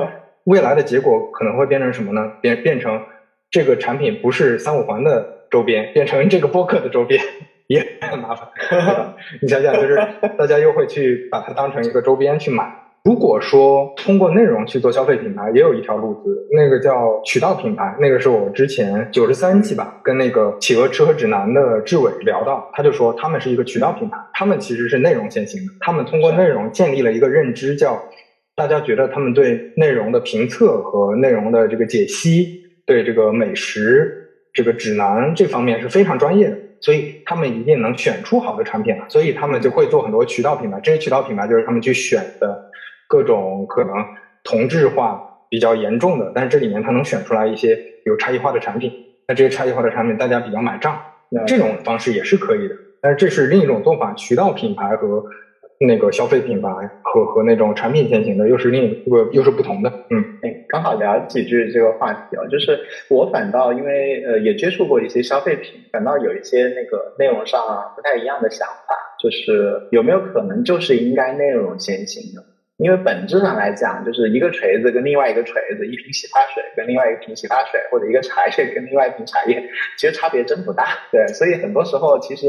[0.44, 2.32] 未来的结果可能会变成什么呢？
[2.40, 3.02] 变变成
[3.50, 7.20] 这个产品不是三五环的周边，变成这个播客的周边，
[7.66, 8.48] 也很麻烦。
[9.40, 9.96] 你想想，就是
[10.38, 12.81] 大家又会去把它当成一个周边去买。
[13.04, 17.96] 如果说通过内容去做消费品牌，也有一条路子，那个叫渠道品牌。
[18.00, 28.00] 那个是我之前九十三期吧，跟那个企鹅吃喝指南的志伟聊到，他就说他们是一个渠道品牌，他们其实是内容先行的，他们通过内容建立了一个认知，叫
[28.54, 40.78] 大家觉得他们对内容的评测和内容的这个解析，对这个美食这个指南这方面是非常专业的，所以他们一定能选出好的产品来，所以他们就会做很多渠道品牌。
[40.80, 42.70] 这些渠道品牌就是他们去选的。
[43.12, 43.94] 各种可能
[44.42, 48.90] 同质化比较严重的，但是这里面它能选出来一些有差异化的产品，
[49.28, 50.98] 那这些差异化的产品大家比较买账，
[51.30, 52.74] 那这种方式也是可以的。
[53.02, 55.22] 但是这是另一种做法，渠道品牌和
[55.78, 56.70] 那个消费品牌
[57.02, 59.92] 和和那种产品先行的又是另一个又是不同的。
[60.08, 67.60] 嗯，哎，刚好聊几句这个话题啊，就是我反倒因为呃也接触过一些消费品，反倒有一些那个内容上
[67.94, 72.42] 不太一样的想法，就是有没有可能就是应该内容先行的？
[72.82, 79.62] 因为本质上来讲，就是一个锤子跟另外一个锤子，一瓶洗发水跟另外一瓶洗发水，或者一个茶叶跟另外一瓶茶叶，
[79.96, 80.98] 其实差别真不大。
[81.12, 82.46] 对，所以很多时候其实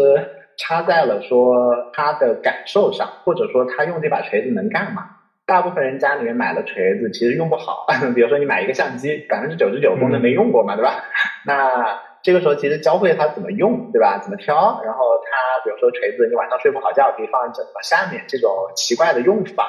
[0.58, 5.04] 差在了说他的感受上，或者说他用这把锤子能干嘛。
[5.46, 7.86] 大部分人家里面买了锤子，其实用不好。
[8.16, 11.04] 比如说你买一个相机，百分之九十九功能没用过嘛，对吧？
[11.46, 14.18] 那这个时候其实教会他怎么用，对吧？
[14.24, 19.68] 怎么挑，然后他比如说锤子，你晚上睡不好觉可以放在枕头下面，这种奇怪的用法。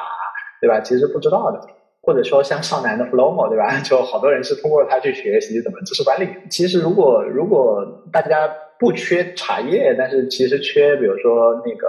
[0.64, 0.80] 对吧？
[0.80, 1.60] 其实不知道的，
[2.00, 3.78] 或者说像少男的 Flomo，对吧？
[3.84, 6.26] 就好多人是通过他去学习怎么知识管理。
[6.48, 11.86] 其实如果如果大家不缺茶叶，但是其实缺，比如说那个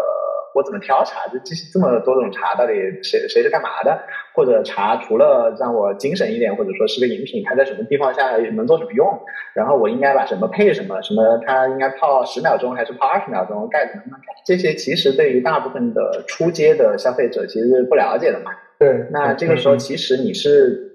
[0.54, 3.98] 我怎么挑茶，就这这么多种茶，到底谁谁是干嘛的？
[4.34, 9.08] 或者茶除了让我精神一点，或者说是个饮品，它在什么地方下能做什么用？
[9.54, 11.02] 然后我应该把什么配什么？
[11.02, 13.68] 什么它应该泡十秒钟还是泡二十秒钟？
[13.70, 14.28] 盖子能不能盖？
[14.46, 18.52] 这些其实对于大部分的初阶的消费者其实是不了解的嘛。
[18.78, 20.92] 对，那这个时候其实你是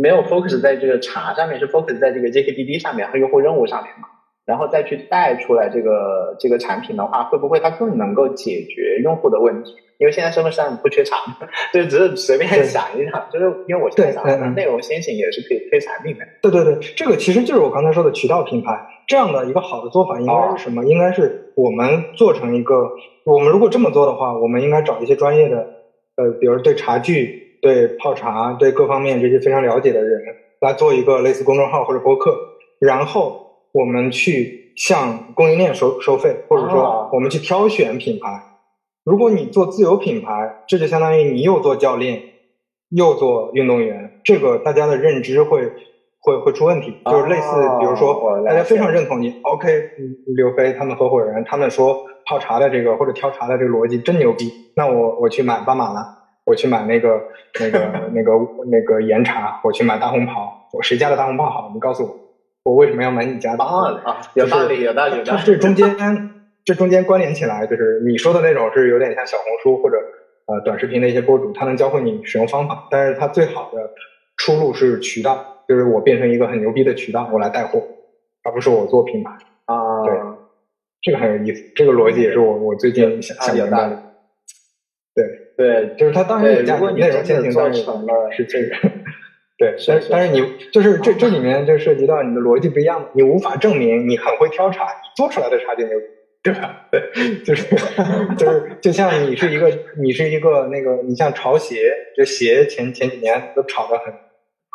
[0.00, 4.08] 没有 focus 在这个茶上面，是 focus 在这个 JKDD 上面和用户任务上面嘛，
[4.44, 9.74] 然后再去带出来这个这个产品的话，会不会它更能够解决用户的问题？
[9.98, 11.16] 因为现在社会上不缺茶，
[11.72, 16.24] 就，只是随便想一想，就是因为我现在想内容先行也是可以推产品的。
[16.42, 20.84] 对对对，这个其实就是我刚才说的渠道品牌这样的一个好的做法，应该是什么？
[20.84, 22.90] 应该是我们做成一个，
[23.24, 25.64] 我们如果这么做的话，我们应该找一些专业的。
[26.16, 30.20] 呃，比如对茶具、对泡茶、对各方面这些非常了解的人
[30.60, 32.36] 来做一个类似公众号或者博客，
[32.78, 38.42] 然后我们去向供应链收收费，或者说我们去挑选品牌。
[39.04, 42.22] 如果你做自有品牌，这就相当于你又做教练
[42.90, 45.66] 又做运动员，这个大家的认知会
[46.20, 46.94] 会会出问题。
[47.06, 49.68] 就是类似，比如说大家非常认同你，OK，
[50.36, 52.06] 刘飞他们合伙人他们说。
[52.26, 56.06] 泡茶的这个或者挑茶的这个逻辑真牛逼，那我我去买巴马了，
[56.44, 57.20] 我去买那个
[57.60, 57.78] 那个
[58.12, 58.32] 那个
[58.66, 61.70] 那个岩茶，我去买大红袍，我谁家的大红袍好？
[61.74, 63.64] 你告诉我，我为什么要买你家的？
[63.64, 65.22] 啊，有道理，有道理。
[65.24, 65.96] 它这中间
[66.64, 69.96] 这中间关联起来，就是你说的那种是有点像小红书或者
[70.46, 73.90] 呃短视频的一些博主，他能教会你使用方法，但是他最好的
[74.38, 77.82] 出路是渠道，就是我变成一个很牛逼的渠道，我来带货，
[78.42, 79.30] 而不是我做品牌
[79.66, 80.04] 啊。
[80.04, 80.14] 对。
[81.04, 84.02] 这个很有意思，这个逻辑也是我我最近想想明白的。
[85.14, 85.24] 对
[85.56, 88.74] 对，就是他当然有价值，内容先行当然是这 个。
[89.56, 90.40] 对，但但是你
[90.72, 95.92] 就是这这里面就涉及到你的逻辑不一样，你无法证明你很会挑茶，你做出来的茶就牛，
[96.42, 96.88] 对吧？
[96.90, 97.00] 对，
[97.44, 97.64] 就是
[98.36, 99.70] 就是就像你是一个
[100.02, 104.12] 你是一个那个你像潮鞋，这鞋前前几年都炒得很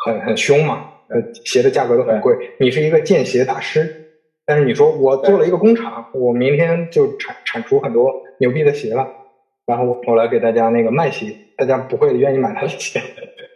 [0.06, 3.99] 很很凶嘛，呃，鞋的价格都很贵，你是一个见鞋大师。
[4.50, 9.06] 但是你说我做了一个工厂，我明天就产产出很多牛逼的鞋了，
[9.64, 13.00] 然后我来给大家那个卖鞋，大家不会愿意买他的鞋。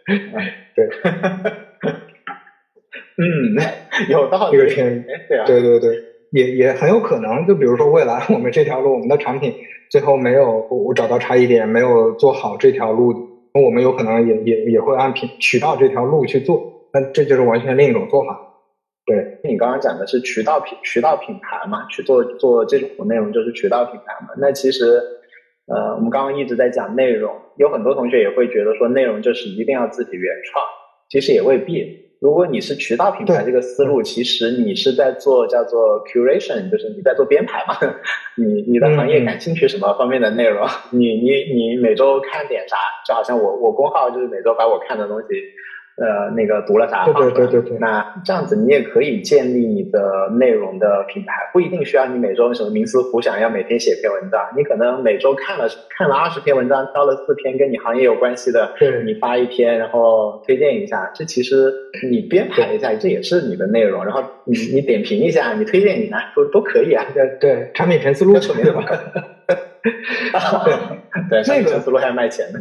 [0.73, 0.87] 对，
[3.19, 3.59] 嗯，
[4.09, 4.57] 有道理。
[4.57, 5.03] 这个挺
[5.45, 5.97] 对对对，
[6.31, 7.45] 也也很有可能。
[7.45, 9.53] 就比如说未来我们这条路，我们的产品
[9.91, 13.13] 最后没有我找到差异点，没有做好这条路，
[13.53, 18.39] 我们有可能也也也会按品渠道这条路去做，那这就是完全另一种做法。
[19.45, 24.33] 对，你刚刚讲的是渠道品渠道品牌嘛，去做做这种内容就是渠道品牌嘛。
[24.37, 25.01] 那其实，
[25.67, 30.63] 呃，我们刚刚一直在讲内容，有很多同学也会觉得说内容就是一定要自己原创，
[31.09, 32.03] 其实也未必。
[32.21, 37.75] 如果你是渠道品牌这个思路，其实你是在做叫做 curation，就是你在做编排嘛。
[38.37, 40.65] 你你的行业感兴趣什么方面的内容？
[40.91, 42.77] 你你你每周看点啥？
[43.05, 45.27] 就好像我我公号就是每周把我看的东西。
[45.97, 47.05] 呃，那个读了啥？
[47.05, 47.77] 对对对对对。
[47.79, 54.41] 那这样子，你也可以建立你的内容的品牌，不一定需要你每周什么冥思苦想要每天写篇文章。
[54.57, 58.73] 你可能每周看了看了二十篇文章，挑了四篇跟你行业有关系的，
[59.05, 61.09] 你发一篇，然后推荐一下。
[61.15, 61.73] 这其实
[62.09, 64.03] 你编排一下，这也是你的内容。
[64.03, 67.05] 然后你你点评一下，你推荐一下，都都可以啊。
[67.13, 68.83] 对对，产品全思路，对吧？
[71.29, 72.59] 对，产品全思路 还要卖钱的。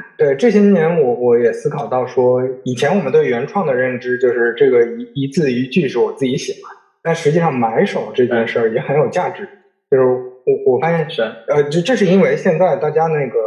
[0.18, 6.68] 对这些年，我我也思考到说，以前我们对原创的认知就是这个一一字一句是我自己写嘛，
[7.02, 9.48] 但实际上买手这件事儿也很有价值。
[9.90, 13.38] 就是我我发现是呃，这这是因为现在大家那个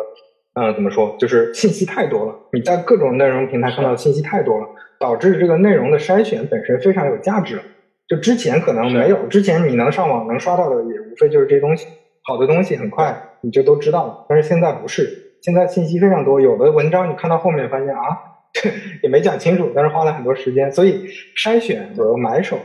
[0.54, 4.68] 呃怎么说，就是信息太多了，你在各种内容平台看到的信息太多了，
[5.00, 7.60] 导致这个内容的筛选本身非常有价值。
[8.08, 11.88] 就之前可能没有，之前你能上网能刷到的也无非就是这些东西。
[12.24, 14.26] 好的东西很快你就都知道了。
[14.30, 18.04] 但是现在不是，现在信息非常多，有的文章你看到后面发现啊，
[19.02, 21.08] 也没讲清楚，但是花了很多时间，所以
[21.38, 22.60] 筛选和买手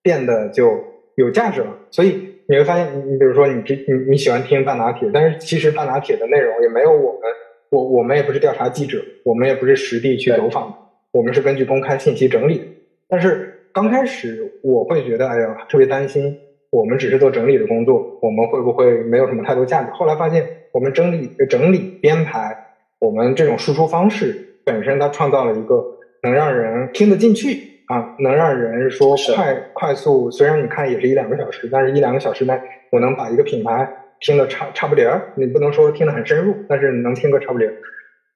[0.00, 0.78] 变得就
[1.16, 1.76] 有价值了。
[1.90, 7.22] 所以你会发现，你你比如说你你你喜欢听半拿铁，但是其实半拿铁的内容也没有我们，
[7.70, 10.72] 我我们也不是调查记者，我们也不是实地去走访，
[11.10, 12.62] 我们是根据公开信息整理。
[13.08, 16.38] 但是刚开始我会觉得，哎呀，特别担心。
[16.70, 19.90] 我们只是做整理的工作，我们会不会没有什么太多价值？
[19.90, 22.56] 后来发现，我们整理、整理、编排，
[23.00, 25.84] 我们这种输出方式本身，它创造了一个
[26.22, 30.30] 能让人听得进去啊，能让人说快快速。
[30.30, 32.56] 虽然你看也是一两个小时，但是一两个小时内，
[32.92, 35.20] 我能把一个品牌听得差差不离儿。
[35.34, 37.74] 你不能说听得很深入，但是能听个差不离儿。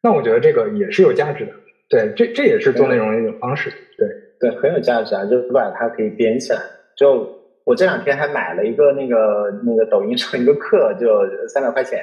[0.03, 1.53] 那我觉得这个也是有价值的。
[1.89, 3.71] 对，这这也是做内容的一种方式。
[3.97, 6.59] 对对，很有价值啊，就是把它可以编起来，
[6.97, 7.44] 就。
[7.65, 11.07] 我这两天还买了一个那个那个抖音上一个课，就
[11.49, 11.99] 三百块钱，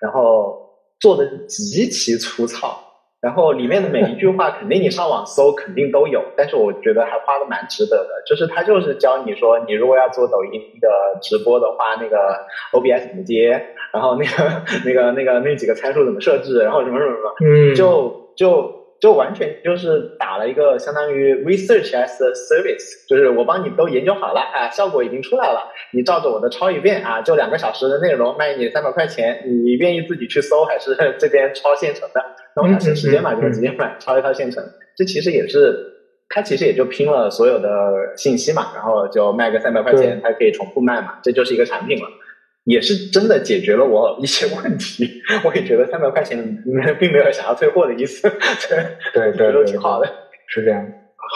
[0.00, 0.58] 然后
[1.00, 2.78] 做的极其粗糙，
[3.20, 8.22] 然后里面的每一句话 肯定你上网搜肯定都有，但是我觉得还花的蛮值得的。
[8.26, 10.88] 就是他就是教你说，你如果要做抖音的
[11.20, 12.16] 直播的话，那个
[12.72, 13.50] OBS 怎么接，
[13.92, 18.83] 然后那个 那个那个那几个参数怎么设置，然后什么什么什么，嗯，就就。
[19.04, 32.24] 就完全就是打了一个相当于 research as a service，就是我帮你都研究好了，啊，效果已经出来了，你照着我的抄一遍啊，就两个小时的内容卖你三百块钱，你愿意自己去搜还是 这边抄现成的？
[32.56, 34.64] 那我想省时间嘛，就直接买抄一套现成。
[34.96, 35.76] 这其实也是，
[36.30, 37.68] 他其实也就拼了所有的
[38.16, 42.08] 信息嘛，然后就卖个三百块钱，它可以重复卖嘛，这就是一个产品了。
[42.64, 46.38] 也是真的解决了我一些问题， 我也觉得三百块钱
[46.98, 48.28] 并没有想要退货的意思，
[49.12, 50.06] 对 对对，挺 好的，
[50.48, 50.82] 是这样。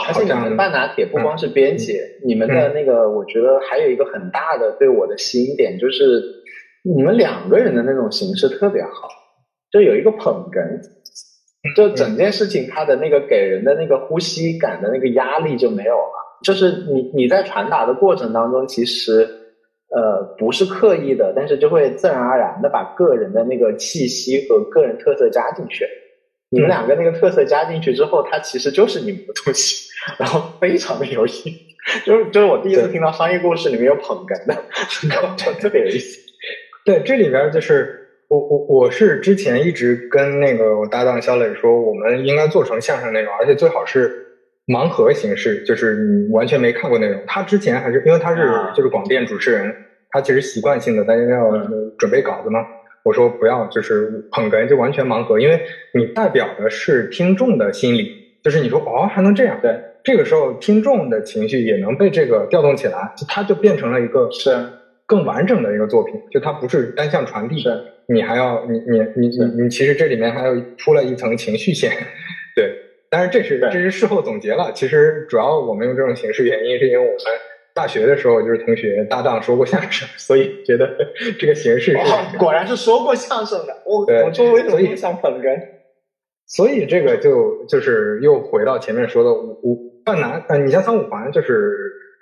[0.07, 6.23] 而且你们半拿铁不光是编辑，你们的那个我觉得还有一个很大的对我的吸引点，就是
[6.83, 9.09] 你们两个人的那种形式特别好，
[9.71, 10.81] 就有一个捧哏，
[11.77, 19.29] 就整件事情他的那个给人的那个呼吸感的那个压力就没有了，就是你你在传达的过程当中其实。
[19.91, 25.87] 呃，不是刻意的，但是就会自然而然的把个人的那个气息和个人特色加进去。
[26.51, 29.89] 你们两个那个特色加进去之后，它其实就是你们的东西，
[30.19, 31.51] 然后非常的有意思。
[32.05, 34.55] 就是就是我第一次听到商业故事里面有捧哏的，
[35.37, 36.21] 就特别有意思。
[36.85, 44.27] 对，这里边就是我我我是之前一直跟那个我搭档肖磊说，我们应该做成相声那种，而且最好是。
[44.69, 47.21] 盲盒形式就是你完全没看过内容。
[47.27, 48.47] 他之前还是因为他是
[48.77, 49.75] 就是广电主持人，
[50.11, 51.51] 他其实习惯性的大家要
[51.99, 52.61] 准备稿子嘛。
[53.03, 55.61] 我说不要，就是捧哏就完全盲盒，因为
[55.95, 58.13] 你代表的是听众的心理，
[58.43, 59.75] 就是你说哦还能这样，对，
[60.05, 64.51] 这个时候听众的情绪也能被这个调动起来，它就变成了一个是。
[65.07, 67.71] 更完整的一个作品，就它不是单向传递，是，
[68.09, 71.91] 你还要你你你你你其实这里面还要出了一层情绪线，
[72.55, 72.88] 对。
[73.11, 77.17] 但是这是这是事后总结了，其实主要我们用这种形式原因是因为我们
[77.75, 80.95] 大学的时候就是同学搭档说过相声，所以觉得
[81.39, 83.83] 这个形式是果然是说过相声的。
[83.87, 85.59] 我我说为什么想捧哏？
[86.47, 91.53] 所以这个就就是又回到前面说的五五半南呃，你像三五环就是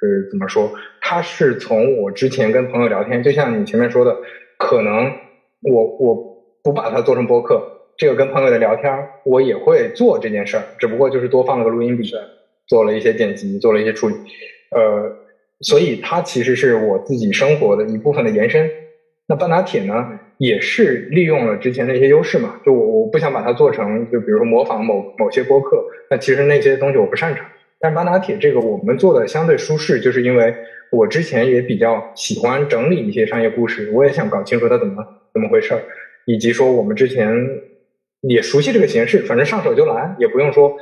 [0.03, 0.71] 呃怎么说？
[1.01, 4.17] 他是从我之前跟朋友聊天，就像你前面说的，
[4.59, 5.13] 可能
[5.63, 6.15] 我我
[6.63, 7.76] 不把它做成播客。
[7.99, 8.93] 这个跟朋友的聊天，
[9.25, 12.13] 我也会做这件事儿，只不过就是多放了个录音笔，
[12.67, 14.15] 做了一些剪辑，做了一些处理，
[14.71, 15.11] 呃，
[15.61, 18.71] 所以它其实是我自己生活的一部分的延伸。
[19.27, 27.47] 那半打铁呢，也是利用了之前的一些优势嘛，就我我不想把它做成，就比如说模仿某某些播客，那其实那些东西我不擅长。
[27.81, 30.55] 但是半打铁这个我们做的相对舒适，就是因为
[30.93, 35.03] 我之前也比较喜欢整理一些商业故事，我也想搞清楚它怎么
[35.33, 35.81] 怎么回事儿，
[36.27, 37.35] 以及说我们之前。
[38.29, 40.77] 也熟悉这个形式，反正上手就来，也不用说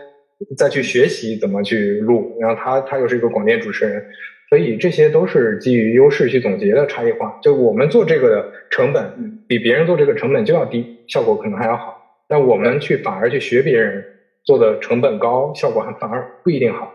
[0.56, 2.36] 再去学习怎么去录。
[2.40, 4.04] 然后他他又是一个广电主持人，
[4.48, 7.38] 所以这些都是基于优势去总结的差异化。
[7.42, 12.00] 就我们做这个的成本比别人做这个成本就要低，效果可能还要好。
[12.28, 14.02] 但我们去反而去学别人
[14.44, 16.93] 做的成本高，效果还反而不一定好。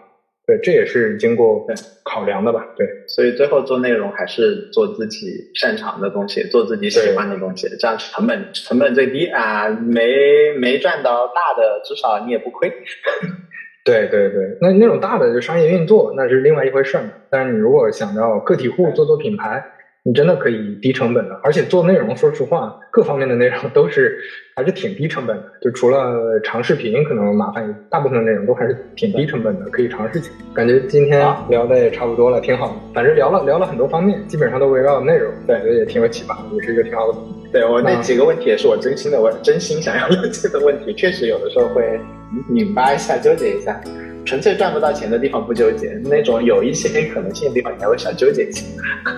[0.49, 1.63] 对，这也是经过
[2.03, 2.65] 考量的吧？
[2.75, 12.73] 对，所以最后做内容还是做自己擅长的东西，做自己喜欢的东西，这样成本成本最低啊，没没赚到大的，至少你也不亏。
[13.85, 17.11] 对对对，那那种大的就商业运作，那是另外一回事儿嘛。
[17.29, 19.63] 但是你如果想要个体户做做品牌，
[20.03, 24.17] 你真的可以低成本的，而且做内容，说实话，各方面的内容都是
[24.55, 25.43] 还是挺低成本的。
[25.61, 30.35] 就除了长视频可能麻烦，大部分的内容都还是挺低成本的，可以尝试起来。
[30.53, 31.19] 感觉今天
[31.49, 32.73] 聊的也差不多了，挺好的。
[32.93, 37.17] 反正聊了聊了很多方面，基本上都围绕内容，对，觉也挺有启发，也是一个挺好的。
[37.51, 41.99] 对我那几个问题也是我真心的我，真心想要了解的问题，确实有的时候会
[42.47, 43.79] 拧巴一下，纠结一下。
[44.25, 48.63] 纯粹赚不到钱的地方不纠结，那种有一些可能性的地方，你还会想纠结一下。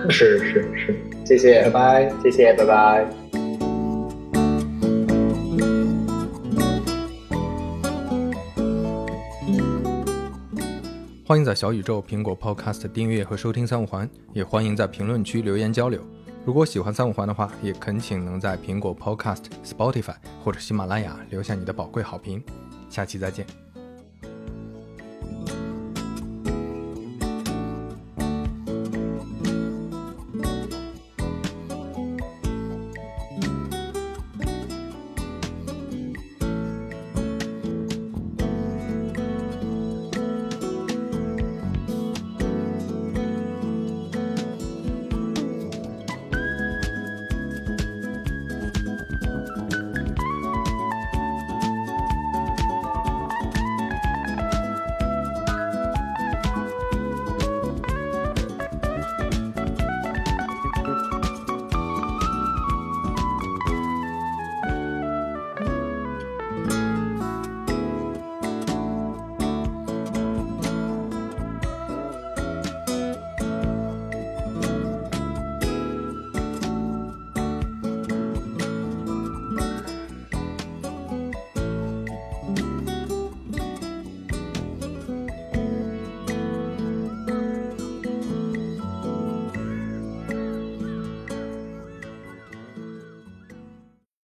[0.08, 3.06] 是是是，谢谢，拜拜，谢谢，拜拜。
[11.24, 16.00] 欢迎在小宇宙、苹果 Podcast 订阅和收听三五环，也欢迎在评论区留言交流。
[16.44, 22.42] 如果喜欢三五环的话，也恳请能在苹果 Podcast、Spotify 或者喜马拉雅留下你的宝贵好评。
[22.90, 23.71] 下期再见。